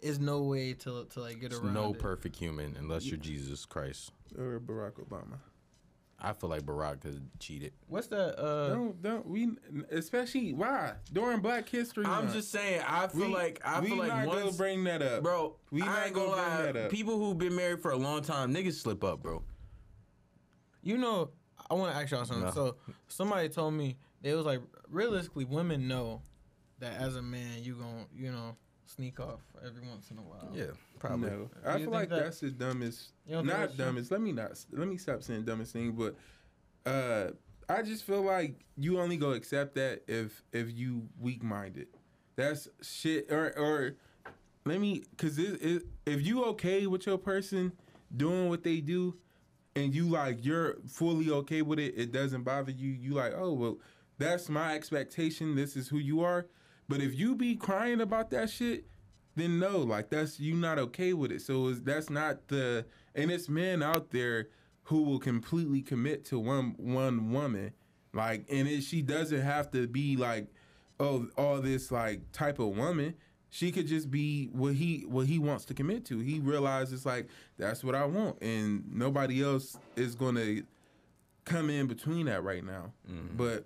is 0.00 0.18
no 0.18 0.42
way 0.42 0.72
to 0.74 1.04
to 1.10 1.20
like 1.20 1.40
get 1.40 1.50
There's 1.50 1.62
around. 1.62 1.74
no 1.74 1.92
it. 1.92 1.98
perfect 1.98 2.36
human 2.36 2.76
unless 2.78 3.04
you're 3.06 3.16
Jesus 3.18 3.64
Christ. 3.66 4.10
or 4.36 4.58
Barack 4.60 4.94
Obama. 4.94 5.38
I 6.20 6.32
feel 6.32 6.48
like 6.48 6.62
Barack 6.62 7.04
has 7.04 7.18
cheated. 7.38 7.72
What's 7.88 8.06
that? 8.08 8.38
Uh, 8.40 8.68
don't 8.68 9.02
don't 9.02 9.26
we 9.26 9.50
especially 9.90 10.54
why 10.54 10.94
during 11.12 11.40
Black 11.40 11.68
History 11.68 12.04
I'm 12.04 12.24
Month. 12.24 12.32
just 12.34 12.50
saying. 12.50 12.82
I 12.86 13.08
feel 13.08 13.26
we, 13.26 13.34
like 13.34 13.60
I 13.64 13.80
we 13.80 13.88
feel 13.88 13.96
like 13.98 14.08
not 14.08 14.24
gonna 14.26 14.44
once, 14.46 14.56
bring 14.56 14.84
that 14.84 15.02
up, 15.02 15.22
bro. 15.22 15.56
We 15.70 15.82
I 15.82 15.86
not 15.86 16.06
ain't 16.06 16.14
gonna 16.14 16.26
gonna 16.28 16.42
bring 16.42 16.66
lie. 16.66 16.72
that 16.72 16.84
up. 16.86 16.90
People 16.90 17.18
who've 17.18 17.36
been 17.38 17.54
married 17.56 17.80
for 17.82 17.90
a 17.90 17.96
long 17.96 18.22
time, 18.22 18.54
niggas 18.54 18.74
slip 18.74 19.04
up, 19.04 19.22
bro. 19.22 19.42
you 20.82 20.96
know, 20.98 21.30
I 21.70 21.74
want 21.74 21.94
to 21.94 22.00
ask 22.00 22.10
y'all 22.10 22.24
something. 22.24 22.44
No. 22.46 22.50
So 22.52 22.76
somebody 23.08 23.48
told 23.48 23.74
me 23.74 23.96
they 24.22 24.34
was 24.34 24.46
like, 24.46 24.60
realistically, 24.88 25.44
women 25.44 25.88
know 25.88 26.22
that 26.78 27.00
as 27.00 27.16
a 27.16 27.22
man, 27.22 27.62
you 27.62 27.74
gon' 27.74 28.06
you 28.14 28.30
know 28.30 28.56
sneak 28.86 29.20
off 29.20 29.40
every 29.64 29.86
once 29.88 30.10
in 30.10 30.18
a 30.18 30.22
while. 30.22 30.50
Yeah, 30.54 30.66
probably. 30.98 31.30
No, 31.30 31.50
I 31.64 31.78
feel 31.78 31.90
like 31.90 32.08
that- 32.10 32.24
that's 32.24 32.40
the 32.40 32.50
dumbest. 32.50 33.12
Don't 33.28 33.46
think 33.46 33.58
true? 33.76 33.84
dumbest. 33.84 34.10
Let 34.10 34.20
me 34.20 34.32
not. 34.32 34.64
Let 34.72 34.88
me 34.88 34.96
stop 34.96 35.22
saying 35.22 35.44
dumbest 35.44 35.72
thing. 35.72 35.92
But 35.92 36.16
uh, 36.90 37.30
I 37.68 37.82
just 37.82 38.04
feel 38.04 38.22
like 38.22 38.64
you 38.76 39.00
only 39.00 39.16
go 39.16 39.32
accept 39.32 39.74
that 39.76 40.02
if 40.08 40.42
if 40.52 40.70
you 40.72 41.08
weak 41.18 41.42
minded. 41.42 41.88
That's 42.36 42.68
shit. 42.82 43.30
Or 43.30 43.56
or 43.58 43.96
let 44.66 44.80
me, 44.80 45.02
cause 45.18 45.38
it, 45.38 45.62
it, 45.62 45.82
if 46.06 46.24
you 46.26 46.44
okay 46.46 46.86
with 46.86 47.06
your 47.06 47.18
person 47.18 47.72
doing 48.16 48.48
what 48.48 48.62
they 48.64 48.80
do, 48.80 49.14
and 49.76 49.94
you 49.94 50.08
like 50.08 50.44
you're 50.44 50.76
fully 50.86 51.30
okay 51.30 51.62
with 51.62 51.78
it, 51.78 51.94
it 51.96 52.12
doesn't 52.12 52.42
bother 52.44 52.72
you. 52.72 52.90
You 52.90 53.12
like, 53.14 53.32
oh 53.36 53.52
well, 53.52 53.78
that's 54.18 54.48
my 54.48 54.74
expectation. 54.74 55.54
This 55.54 55.76
is 55.76 55.88
who 55.88 55.98
you 55.98 56.20
are. 56.22 56.46
But 56.88 57.00
if 57.00 57.14
you 57.18 57.34
be 57.34 57.56
crying 57.56 58.00
about 58.00 58.30
that 58.30 58.50
shit, 58.50 58.84
then 59.36 59.58
no, 59.58 59.78
like 59.78 60.10
that's 60.10 60.38
you 60.38 60.54
not 60.54 60.78
okay 60.78 61.12
with 61.12 61.32
it. 61.32 61.42
So 61.42 61.72
that's 61.72 62.10
not 62.10 62.48
the 62.48 62.84
and 63.14 63.30
it's 63.30 63.48
men 63.48 63.82
out 63.82 64.10
there 64.10 64.48
who 64.84 65.02
will 65.02 65.18
completely 65.18 65.82
commit 65.82 66.24
to 66.26 66.38
one 66.38 66.74
one 66.78 67.32
woman, 67.32 67.72
like 68.12 68.46
and 68.50 68.68
it, 68.68 68.82
she 68.82 69.02
doesn't 69.02 69.40
have 69.40 69.70
to 69.72 69.86
be 69.86 70.16
like 70.16 70.48
oh 71.00 71.28
all 71.36 71.60
this 71.60 71.90
like 71.90 72.30
type 72.32 72.58
of 72.58 72.76
woman. 72.76 73.14
She 73.50 73.70
could 73.70 73.86
just 73.86 74.10
be 74.10 74.46
what 74.52 74.74
he 74.74 75.04
what 75.08 75.26
he 75.26 75.38
wants 75.38 75.64
to 75.66 75.74
commit 75.74 76.04
to. 76.06 76.18
He 76.18 76.40
realizes 76.40 77.06
like 77.06 77.28
that's 77.56 77.82
what 77.82 77.94
I 77.94 78.04
want, 78.04 78.42
and 78.42 78.84
nobody 78.92 79.42
else 79.42 79.78
is 79.96 80.14
gonna 80.14 80.62
come 81.44 81.70
in 81.70 81.86
between 81.86 82.26
that 82.26 82.42
right 82.42 82.64
now. 82.64 82.92
Mm-hmm. 83.10 83.36
But 83.36 83.64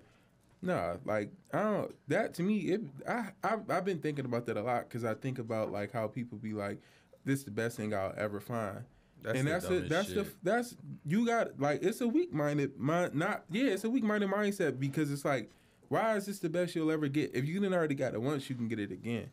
Nah, 0.61 0.97
like 1.05 1.31
I 1.53 1.63
don't. 1.63 1.95
That 2.07 2.33
to 2.35 2.43
me, 2.43 2.57
it. 2.57 2.81
I 3.07 3.29
I've, 3.43 3.69
I've 3.69 3.85
been 3.85 3.99
thinking 3.99 4.25
about 4.25 4.45
that 4.47 4.57
a 4.57 4.61
lot 4.61 4.89
because 4.89 5.05
I 5.05 5.13
think 5.13 5.39
about 5.39 5.71
like 5.71 5.91
how 5.91 6.07
people 6.07 6.37
be 6.37 6.53
like, 6.53 6.79
"This 7.23 7.39
is 7.39 7.45
the 7.45 7.51
best 7.51 7.77
thing 7.77 7.93
I'll 7.93 8.13
ever 8.17 8.39
find," 8.41 8.83
That's 9.21 9.39
and 9.39 9.47
the 9.47 9.51
that's 9.51 9.65
it. 9.65 9.69
dumbest 9.69 9.89
That's 9.89 10.09
the 10.09 10.27
that's 10.43 10.75
you 11.05 11.25
got 11.25 11.59
like 11.59 11.81
it's 11.81 12.01
a 12.01 12.07
weak 12.07 12.33
minded 12.33 12.77
mind. 12.77 13.15
Not 13.15 13.45
yeah, 13.49 13.67
it's 13.71 13.85
a 13.85 13.89
weak 13.89 14.03
minded 14.03 14.29
mindset 14.29 14.79
because 14.79 15.11
it's 15.11 15.23
like, 15.23 15.49
why 15.87 16.17
is 16.17 16.25
this 16.25 16.39
the 16.39 16.49
best 16.49 16.75
you'll 16.75 16.91
ever 16.91 17.07
get? 17.07 17.33
If 17.33 17.45
you 17.45 17.61
didn't 17.61 17.73
already 17.73 17.95
got 17.95 18.13
it 18.13 18.21
once, 18.21 18.49
you 18.49 18.55
can 18.57 18.67
get 18.67 18.79
it 18.79 18.91
again. 18.91 19.29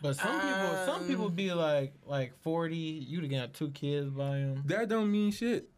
But 0.00 0.16
some 0.16 0.40
people, 0.40 0.86
some 0.86 1.06
people 1.06 1.26
Um, 1.26 1.34
be 1.34 1.52
like, 1.52 1.92
like 2.06 2.32
forty. 2.40 2.76
You'd 2.76 3.22
have 3.24 3.30
got 3.30 3.52
two 3.54 3.70
kids 3.70 4.08
by 4.10 4.38
him. 4.38 4.62
That 4.66 4.88
don't 4.88 5.12
mean 5.12 5.32
shit. 5.32 5.68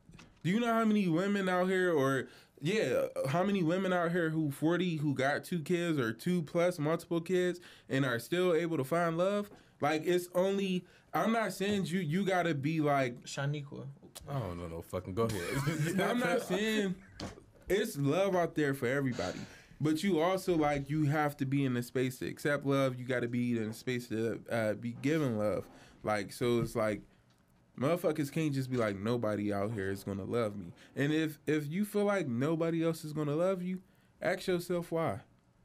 Do 0.43 0.51
you 0.51 0.61
know 0.61 0.73
how 0.73 0.85
many 0.85 1.09
women 1.09 1.49
out 1.49 1.69
here, 1.69 1.93
or 1.93 2.29
yeah, 2.65 3.09
how 3.29 3.43
many 3.43 3.63
women 3.63 3.93
out 3.93 4.11
here 4.11 4.31
who 4.31 4.51
forty 4.51 4.97
who 4.97 5.15
got 5.15 5.45
two 5.45 5.61
kids 5.61 5.99
or 5.99 6.15
two 6.15 6.41
plus 6.41 6.79
multiple 6.79 7.21
kids 7.21 7.61
and 7.91 8.07
are 8.07 8.19
still 8.19 8.55
able 8.55 8.79
to 8.79 8.85
find 8.85 9.19
love? 9.19 9.51
Like 9.83 10.07
it's 10.07 10.29
only. 10.35 10.87
I'm 11.13 11.31
not 11.31 11.53
saying 11.53 11.85
you 11.85 12.01
you 12.01 12.25
gotta 12.25 12.55
be 12.55 12.81
like. 12.81 13.23
Shaniqua. 13.25 13.85
Oh 14.31 14.55
no, 14.55 14.67
no, 14.67 14.81
fucking 14.81 15.13
go 15.13 15.25
ahead. 15.25 16.01
I'm 16.09 16.19
not 16.19 16.41
saying 16.41 16.95
it's 17.69 17.99
love 17.99 18.35
out 18.35 18.55
there 18.55 18.73
for 18.73 18.87
everybody. 18.87 19.41
But 19.79 20.03
you 20.03 20.21
also 20.21 20.57
like 20.57 20.89
you 20.89 21.05
have 21.05 21.37
to 21.39 21.45
be 21.45 21.67
in 21.67 21.75
the 21.75 21.83
space 21.83 22.19
to 22.21 22.27
accept 22.27 22.65
love. 22.65 22.99
You 22.99 23.05
got 23.05 23.21
to 23.21 23.29
be 23.29 23.59
in 23.59 23.69
the 23.69 23.75
space 23.75 24.09
to 24.09 24.41
uh, 24.51 24.73
be 24.73 24.97
given 25.03 25.37
love. 25.37 25.69
Like 26.03 26.33
so, 26.33 26.61
it's 26.61 26.75
like 26.75 27.03
motherfuckers 27.79 28.31
can't 28.31 28.53
just 28.53 28.71
be 28.71 28.77
like 28.77 28.97
nobody 28.97 29.53
out 29.53 29.73
here 29.73 29.91
is 29.91 30.05
gonna 30.05 30.25
love 30.25 30.57
me. 30.57 30.67
And 30.97 31.13
if 31.13 31.39
if 31.47 31.67
you 31.69 31.85
feel 31.85 32.05
like 32.05 32.27
nobody 32.29 32.85
else 32.85 33.05
is 33.05 33.13
gonna 33.13 33.35
love 33.35 33.63
you, 33.63 33.81
ask 34.23 34.47
yourself 34.47 34.91
why. 34.93 35.21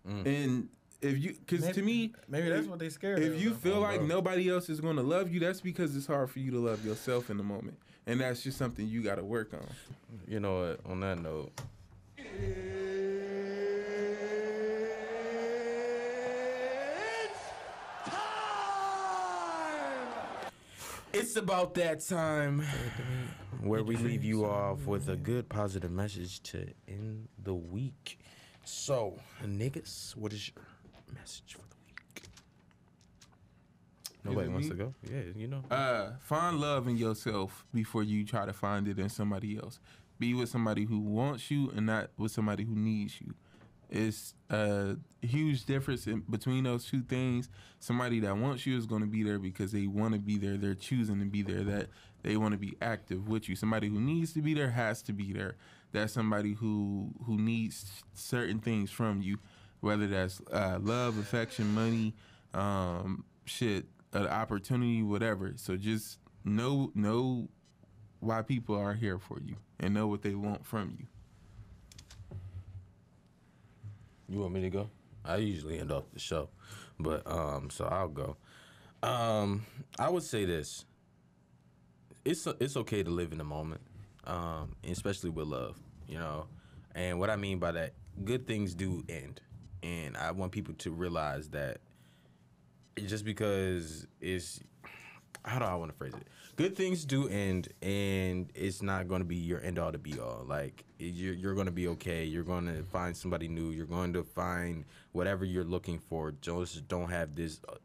Mm. 0.08 0.26
And 0.26 0.69
if 1.02 1.17
you, 1.17 1.34
because 1.45 1.69
to 1.76 1.82
me, 1.82 2.13
maybe 2.28 2.50
that's 2.50 2.67
what 2.67 2.80
they 2.80 2.89
scared. 2.89 3.19
if 3.22 3.41
you 3.41 3.54
feel 3.54 3.76
Oh, 3.76 3.82
like 3.82 4.00
bro. 4.00 4.08
nobody 4.08 4.50
else 4.50 4.69
is 4.69 4.82
gonna 4.82 5.04
love 5.04 5.32
you, 5.32 5.39
that's 5.39 5.62
because 5.62 5.95
it's 5.95 6.08
hard 6.08 6.30
for 6.30 6.39
you 6.39 6.52
to 6.52 6.60
love 6.60 6.86
yourself 6.86 7.30
in 7.30 7.38
the 7.38 7.43
moment, 7.43 7.78
and 8.06 8.19
that's 8.19 8.41
just 8.43 8.58
something 8.58 8.86
you 8.88 9.02
got 9.02 9.15
to 9.15 9.24
work 9.24 9.54
on. 9.54 9.65
You 10.28 10.39
know 10.41 10.60
what? 10.62 10.80
On 10.91 11.00
that 11.02 11.19
note, 11.22 11.52
it's 21.13 21.36
about 21.36 21.74
that 21.76 22.02
time 22.02 22.63
where 23.62 23.84
we 23.84 23.95
leave 23.98 24.24
you 24.24 24.45
off 24.45 24.86
with 24.86 25.10
a 25.10 25.15
good 25.15 25.50
positive 25.50 25.91
message 25.91 26.41
to 26.43 26.67
end 26.88 27.28
the 27.43 27.54
week. 27.54 28.19
So, 28.63 29.19
niggas, 29.43 30.15
what 30.15 30.34
is 30.34 30.52
your 30.56 30.63
message 31.13 31.54
for 31.54 31.63
the 31.69 31.76
week? 31.88 32.24
Nobody 34.24 34.50
wants 34.50 34.67
me? 34.67 34.72
to 34.72 34.78
go. 34.78 34.93
Yeah, 35.10 35.22
you 35.36 35.48
know. 35.48 35.63
Uh, 35.72 36.12
find 36.19 36.60
love 36.60 36.88
in 36.88 36.98
yourself 36.98 37.65
before 37.74 38.04
you 38.04 38.26
try 38.26 38.45
to 38.45 38.54
find 38.54 38.88
it 38.88 39.00
in 39.00 39.10
somebody 39.10 39.58
else. 39.58 39.80
Be 40.19 40.34
with 40.34 40.50
somebody 40.50 40.86
who 40.86 41.00
wants 41.00 41.50
you 41.50 41.72
and 41.76 41.86
not 41.86 42.10
with 42.17 42.32
somebody 42.32 42.65
who 42.65 42.76
needs 42.76 43.19
you. 43.22 43.34
It's 43.89 44.36
a 44.49 44.97
huge 45.21 45.65
difference 45.65 46.06
in 46.06 46.23
between 46.30 46.63
those 46.63 46.86
two 46.86 47.02
things. 47.02 47.49
Somebody 47.80 48.19
that 48.21 48.38
wants 48.38 48.65
you 48.65 48.78
is 48.78 48.86
going 48.86 49.02
to 49.02 49.08
be 49.08 49.23
there 49.23 49.39
because 49.39 49.71
they 49.71 49.88
want 49.88 50.13
to 50.13 50.19
be 50.19 50.38
there. 50.38 50.58
They're 50.58 50.75
choosing 50.75 51.19
to 51.19 51.25
be 51.25 51.41
there. 51.41 51.63
That 51.63 51.88
they 52.21 52.38
want 52.38 52.52
to 52.52 52.58
be 52.58 52.75
active 52.82 53.28
with 53.28 53.49
you. 53.49 53.56
Somebody 53.56 53.88
who 53.88 53.99
needs 53.99 54.34
to 54.34 54.41
be 54.41 54.54
there 54.54 54.69
has 54.69 55.02
to 55.04 55.13
be 55.13 55.34
there. 55.34 55.56
That's 55.91 56.13
somebody 56.13 56.54
who 56.54 57.12
who 57.25 57.38
needs 57.38 58.04
certain 58.13 58.60
things 58.60 58.91
from 58.91 59.21
you, 59.21 59.39
whether 59.80 60.06
that's 60.06 60.41
uh, 60.52 60.78
love, 60.82 61.17
affection, 61.17 61.73
money, 61.73 62.13
um, 62.54 63.25
shit, 63.45 63.86
an 64.13 64.28
opportunity, 64.28 65.02
whatever. 65.02 65.54
So 65.56 65.78
just 65.78 66.19
know 66.45 66.91
know 66.93 67.49
why 68.19 68.41
people 68.41 68.75
are 68.75 68.93
here 68.93 69.17
for 69.17 69.39
you 69.39 69.56
and 69.80 69.93
know 69.93 70.08
what 70.08 70.21
they 70.21 70.36
want 70.36 70.65
from 70.65 70.95
you. 70.99 71.08
You 74.30 74.39
want 74.39 74.54
me 74.54 74.62
to 74.62 74.70
go? 74.70 74.89
I 75.26 75.38
usually 75.38 75.80
end 75.80 75.92
off 75.92 76.04
the 76.13 76.20
show, 76.20 76.50
but 77.00 77.26
um, 77.26 77.70
so 77.72 77.86
I'll 77.86 78.08
go. 78.08 78.38
Um, 79.02 79.65
I 79.98 80.10
would 80.10 80.24
say 80.24 80.46
this: 80.46 80.86
it's 82.24 82.48
it's 82.60 82.78
okay 82.78 83.02
to 83.02 83.10
live 83.10 83.32
in 83.32 83.39
the 83.39 83.44
moment, 83.44 83.82
um, 84.26 84.76
especially 84.88 85.32
with 85.32 85.48
love, 85.48 85.78
you 86.08 86.20
know. 86.20 86.46
And 86.94 87.20
what 87.20 87.30
I 87.30 87.36
mean 87.38 87.58
by 87.58 87.72
that, 87.72 87.94
good 88.24 88.46
things 88.46 88.76
do 88.76 89.04
end, 89.10 89.42
and 89.82 90.15
I 90.15 90.32
want 90.32 90.52
people 90.52 90.76
to 90.76 90.92
realize 90.92 91.50
that 91.50 91.80
just 93.06 93.26
because 93.26 94.06
it's 94.22 94.60
how 95.45 95.60
do 95.60 95.65
I 95.65 95.75
want 95.75 95.91
to 95.91 95.97
phrase 95.97 96.13
it? 96.13 96.28
Good 96.56 96.75
things 96.75 97.06
do 97.06 97.28
end, 97.28 97.69
and 97.82 98.49
it's 98.54 98.82
not 98.82 99.08
going 99.08 99.21
to 99.21 99.25
be 99.25 99.38
your 99.38 99.62
end 99.62 99.80
all 99.80 99.91
to 99.91 99.97
be 99.97 100.19
all. 100.19 100.43
Like 100.47 100.84
you're, 100.97 101.34
you're 101.34 101.54
going 101.54 101.67
to 101.67 101.71
be 101.71 101.88
okay. 101.89 102.25
You're 102.25 102.43
going 102.43 102.65
to 102.65 102.84
find 102.84 103.15
somebody 103.15 103.47
new. 103.47 103.69
You're 103.71 103.86
going 103.86 104.13
to 104.13 104.23
find 104.23 104.86
whatever 105.13 105.45
you're 105.45 105.63
looking 105.63 105.99
for. 105.99 106.34
Just 106.41 106.88
don't 106.88 107.10
have 107.10 107.36
this. 107.36 107.62
Uh, 107.67 107.75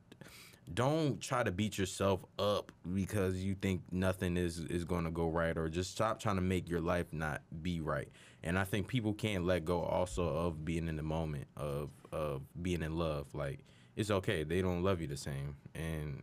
don't 0.72 1.20
try 1.20 1.42
to 1.42 1.52
beat 1.52 1.76
yourself 1.76 2.24
up 2.38 2.72
because 2.94 3.36
you 3.36 3.54
think 3.54 3.82
nothing 3.92 4.36
is 4.36 4.58
is 4.58 4.84
going 4.84 5.04
to 5.04 5.10
go 5.10 5.28
right, 5.28 5.56
or 5.56 5.68
just 5.68 5.90
stop 5.90 6.18
trying 6.18 6.36
to 6.36 6.42
make 6.42 6.68
your 6.68 6.80
life 6.80 7.06
not 7.12 7.42
be 7.62 7.80
right. 7.80 8.08
And 8.42 8.58
I 8.58 8.64
think 8.64 8.88
people 8.88 9.14
can't 9.14 9.44
let 9.44 9.64
go 9.64 9.82
also 9.82 10.26
of 10.26 10.64
being 10.64 10.88
in 10.88 10.96
the 10.96 11.02
moment 11.02 11.46
of 11.56 11.90
of 12.12 12.42
being 12.60 12.82
in 12.82 12.96
love. 12.96 13.26
Like 13.34 13.60
it's 13.94 14.10
okay. 14.10 14.42
They 14.42 14.62
don't 14.62 14.82
love 14.82 15.00
you 15.00 15.06
the 15.06 15.16
same, 15.16 15.56
and 15.74 16.22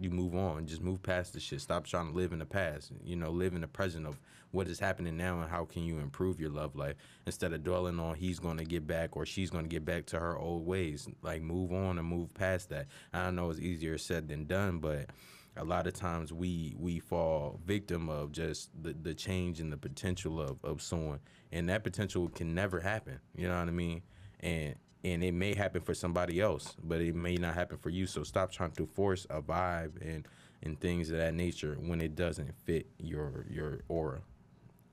you 0.00 0.10
move 0.10 0.34
on. 0.34 0.66
Just 0.66 0.82
move 0.82 1.02
past 1.02 1.32
the 1.32 1.40
shit. 1.40 1.60
Stop 1.60 1.86
trying 1.86 2.10
to 2.10 2.16
live 2.16 2.32
in 2.32 2.38
the 2.38 2.46
past. 2.46 2.92
You 3.04 3.16
know, 3.16 3.30
live 3.30 3.54
in 3.54 3.60
the 3.60 3.68
present 3.68 4.06
of 4.06 4.18
what 4.50 4.68
is 4.68 4.78
happening 4.78 5.16
now 5.16 5.40
and 5.40 5.50
how 5.50 5.64
can 5.64 5.84
you 5.84 5.98
improve 5.98 6.40
your 6.40 6.50
love 6.50 6.76
life 6.76 6.96
instead 7.26 7.52
of 7.52 7.62
dwelling 7.62 7.98
on 7.98 8.14
he's 8.14 8.38
going 8.38 8.56
to 8.56 8.64
get 8.64 8.86
back 8.86 9.16
or 9.16 9.26
she's 9.26 9.50
going 9.50 9.64
to 9.64 9.68
get 9.68 9.84
back 9.84 10.06
to 10.06 10.18
her 10.18 10.38
old 10.38 10.66
ways. 10.66 11.08
Like 11.22 11.42
move 11.42 11.72
on 11.72 11.98
and 11.98 12.06
move 12.08 12.32
past 12.34 12.70
that. 12.70 12.86
I 13.12 13.30
know 13.30 13.50
it's 13.50 13.60
easier 13.60 13.98
said 13.98 14.28
than 14.28 14.46
done, 14.46 14.78
but 14.78 15.10
a 15.56 15.64
lot 15.64 15.86
of 15.86 15.94
times 15.94 16.32
we 16.32 16.74
we 16.78 16.98
fall 16.98 17.58
victim 17.64 18.08
of 18.08 18.32
just 18.32 18.70
the, 18.82 18.92
the 18.92 19.14
change 19.14 19.60
and 19.60 19.72
the 19.72 19.76
potential 19.76 20.40
of, 20.40 20.62
of 20.62 20.82
someone 20.82 21.18
and 21.50 21.68
that 21.68 21.82
potential 21.82 22.28
can 22.28 22.54
never 22.54 22.80
happen 22.80 23.18
you 23.34 23.48
know 23.48 23.58
what 23.58 23.68
i 23.68 23.72
mean 23.72 24.02
and 24.40 24.74
and 25.04 25.22
it 25.22 25.32
may 25.32 25.54
happen 25.54 25.80
for 25.80 25.94
somebody 25.94 26.40
else, 26.40 26.74
but 26.82 27.00
it 27.00 27.14
may 27.14 27.36
not 27.36 27.54
happen 27.54 27.78
for 27.78 27.90
you. 27.90 28.06
So 28.06 28.22
stop 28.22 28.50
trying 28.50 28.72
to 28.72 28.86
force 28.86 29.26
a 29.30 29.40
vibe 29.40 30.00
and 30.00 30.26
and 30.62 30.80
things 30.80 31.10
of 31.10 31.18
that 31.18 31.34
nature 31.34 31.76
when 31.80 32.00
it 32.00 32.16
doesn't 32.16 32.52
fit 32.64 32.86
your 32.98 33.46
your 33.50 33.80
aura. 33.88 34.20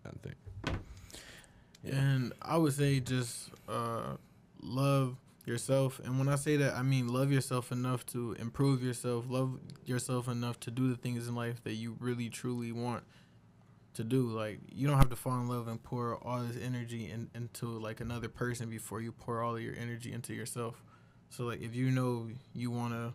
I 0.06 0.10
think. 0.22 0.80
And 1.86 2.34
I 2.42 2.58
would 2.58 2.74
say 2.74 3.00
just 3.00 3.50
uh, 3.68 4.16
love 4.62 5.18
yourself. 5.46 6.00
And 6.04 6.18
when 6.18 6.30
I 6.30 6.36
say 6.36 6.58
that, 6.58 6.76
I 6.76 6.82
mean 6.82 7.08
love 7.08 7.32
yourself 7.32 7.72
enough 7.72 8.06
to 8.08 8.34
improve 8.40 8.84
yourself, 8.84 9.26
love 9.28 9.60
yourself 9.86 10.28
enough 10.28 10.60
to 10.62 10.72
do 10.72 10.90
the 10.90 10.96
things 10.96 11.28
in 11.28 11.36
life 11.36 11.64
that 11.64 11.74
you 11.74 11.98
really 12.00 12.30
truly 12.30 12.72
want 12.72 13.04
to 13.96 14.04
do. 14.04 14.28
Like 14.28 14.60
you 14.72 14.88
don't 14.88 14.98
have 14.98 15.10
to 15.10 15.16
fall 15.16 15.40
in 15.40 15.48
love 15.48 15.68
and 15.68 15.82
pour 15.82 16.16
all 16.24 16.42
this 16.42 16.58
energy 16.62 17.10
in, 17.10 17.30
into 17.34 17.66
like 17.68 18.00
another 18.00 18.30
person 18.30 18.70
before 18.70 19.02
you 19.02 19.12
pour 19.12 19.42
all 19.42 19.60
your 19.60 19.76
energy 19.76 20.12
into 20.12 20.34
yourself. 20.34 20.84
So 21.30 21.46
like 21.46 21.62
if 21.62 21.76
you 21.76 21.90
know 21.90 22.30
you 22.54 22.72
want 22.72 22.94
to 22.94 23.14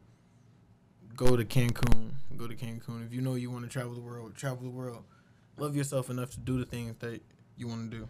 go 1.17 1.37
to 1.37 1.45
Cancun, 1.45 2.13
go 2.37 2.47
to 2.47 2.55
Cancun. 2.55 3.07
If 3.07 3.13
you 3.13 3.21
know 3.21 3.35
you 3.35 3.51
want 3.51 3.65
to 3.65 3.71
travel 3.71 3.95
the 3.95 4.01
world, 4.01 4.35
travel 4.35 4.63
the 4.63 4.71
world. 4.71 5.05
Love 5.57 5.75
yourself 5.75 6.09
enough 6.09 6.31
to 6.31 6.41
do 6.41 6.59
the 6.59 6.65
things 6.65 6.97
that 6.99 7.21
you 7.57 7.67
want 7.67 7.91
to 7.91 7.97
do. 7.99 8.09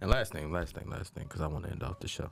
And 0.00 0.10
last 0.10 0.32
thing, 0.32 0.52
last 0.52 0.74
thing, 0.74 0.88
last 0.88 1.14
thing, 1.14 1.24
because 1.24 1.40
I 1.40 1.46
want 1.46 1.64
to 1.64 1.70
end 1.70 1.82
off 1.82 2.00
the 2.00 2.08
show. 2.08 2.30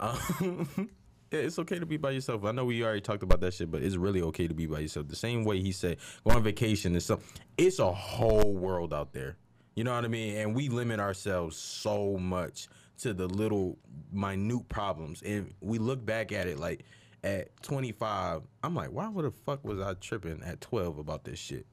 Um, 0.00 0.90
yeah, 1.30 1.40
it's 1.40 1.58
okay 1.58 1.78
to 1.78 1.86
be 1.86 1.96
by 1.96 2.10
yourself. 2.12 2.44
I 2.44 2.52
know 2.52 2.64
we 2.64 2.82
already 2.82 3.00
talked 3.00 3.22
about 3.22 3.40
that 3.40 3.54
shit, 3.54 3.70
but 3.70 3.82
it's 3.82 3.96
really 3.96 4.22
okay 4.22 4.48
to 4.48 4.54
be 4.54 4.66
by 4.66 4.80
yourself. 4.80 5.08
The 5.08 5.16
same 5.16 5.44
way 5.44 5.60
he 5.60 5.72
said, 5.72 5.98
go 6.26 6.34
on 6.34 6.42
vacation 6.42 6.92
and 6.92 7.02
stuff. 7.02 7.20
It's 7.56 7.78
a 7.78 7.92
whole 7.92 8.54
world 8.54 8.94
out 8.94 9.12
there. 9.12 9.36
You 9.74 9.84
know 9.84 9.94
what 9.94 10.04
I 10.04 10.08
mean? 10.08 10.36
And 10.38 10.54
we 10.54 10.68
limit 10.68 11.00
ourselves 11.00 11.56
so 11.56 12.16
much 12.16 12.68
to 12.98 13.12
the 13.12 13.28
little 13.28 13.78
minute 14.12 14.68
problems. 14.68 15.22
And 15.22 15.54
we 15.60 15.78
look 15.78 16.04
back 16.04 16.32
at 16.32 16.46
it 16.46 16.58
like 16.58 16.84
at 17.22 17.62
25, 17.62 18.42
I'm 18.62 18.74
like, 18.74 18.90
why 18.90 19.08
would 19.08 19.24
the 19.24 19.30
fuck 19.30 19.64
was 19.64 19.80
I 19.80 19.94
tripping 19.94 20.42
at 20.44 20.60
12 20.60 20.98
about 20.98 21.24
this 21.24 21.38
shit? 21.38 21.66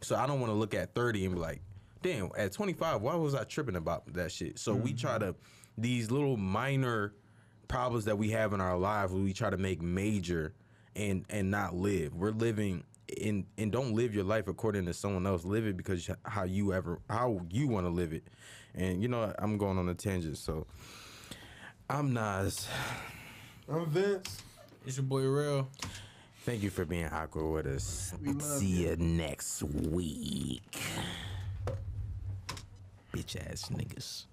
So 0.00 0.16
I 0.16 0.26
don't 0.26 0.40
want 0.40 0.50
to 0.50 0.56
look 0.56 0.74
at 0.74 0.94
30 0.94 1.26
and 1.26 1.34
be 1.34 1.40
like, 1.40 1.62
damn, 2.02 2.30
at 2.36 2.52
25, 2.52 3.02
why 3.02 3.14
was 3.14 3.34
I 3.34 3.44
tripping 3.44 3.76
about 3.76 4.12
that 4.14 4.32
shit? 4.32 4.58
So 4.58 4.74
we 4.74 4.90
mm-hmm. 4.90 4.96
try 4.96 5.18
to, 5.18 5.34
these 5.78 6.10
little 6.10 6.36
minor 6.36 7.14
problems 7.72 8.04
that 8.04 8.18
we 8.18 8.30
have 8.30 8.52
in 8.52 8.60
our 8.60 8.76
lives, 8.76 9.12
we 9.12 9.32
try 9.32 9.48
to 9.48 9.56
make 9.56 9.80
major 9.80 10.52
and 10.94 11.24
and 11.30 11.50
not 11.50 11.74
live. 11.74 12.14
We're 12.14 12.30
living 12.30 12.84
in 13.08 13.46
and 13.56 13.72
don't 13.72 13.94
live 13.94 14.14
your 14.14 14.24
life 14.24 14.46
according 14.46 14.84
to 14.86 14.94
someone 14.94 15.26
else. 15.26 15.44
Live 15.44 15.66
it 15.66 15.76
because 15.76 16.08
how 16.24 16.44
you 16.44 16.74
ever 16.74 17.00
how 17.08 17.40
you 17.50 17.68
want 17.68 17.86
to 17.86 17.90
live 17.90 18.12
it. 18.12 18.24
And 18.74 19.02
you 19.02 19.08
know 19.08 19.32
I'm 19.38 19.56
going 19.56 19.78
on 19.78 19.88
a 19.88 19.94
tangent, 19.94 20.36
so 20.36 20.66
I'm 21.88 22.12
Nas. 22.12 22.68
I'm 23.68 23.86
Vince. 23.86 24.42
It's 24.86 24.98
your 24.98 25.04
boy 25.04 25.22
Real. 25.22 25.68
Thank 26.44 26.62
you 26.62 26.70
for 26.70 26.84
being 26.84 27.06
awkward 27.06 27.50
with 27.50 27.66
us. 27.66 28.12
We 28.20 28.32
love 28.32 28.42
See 28.42 28.84
you 28.84 28.96
next 28.96 29.62
week. 29.62 30.78
Bitch 33.14 33.36
ass 33.50 33.70
niggas. 33.70 34.24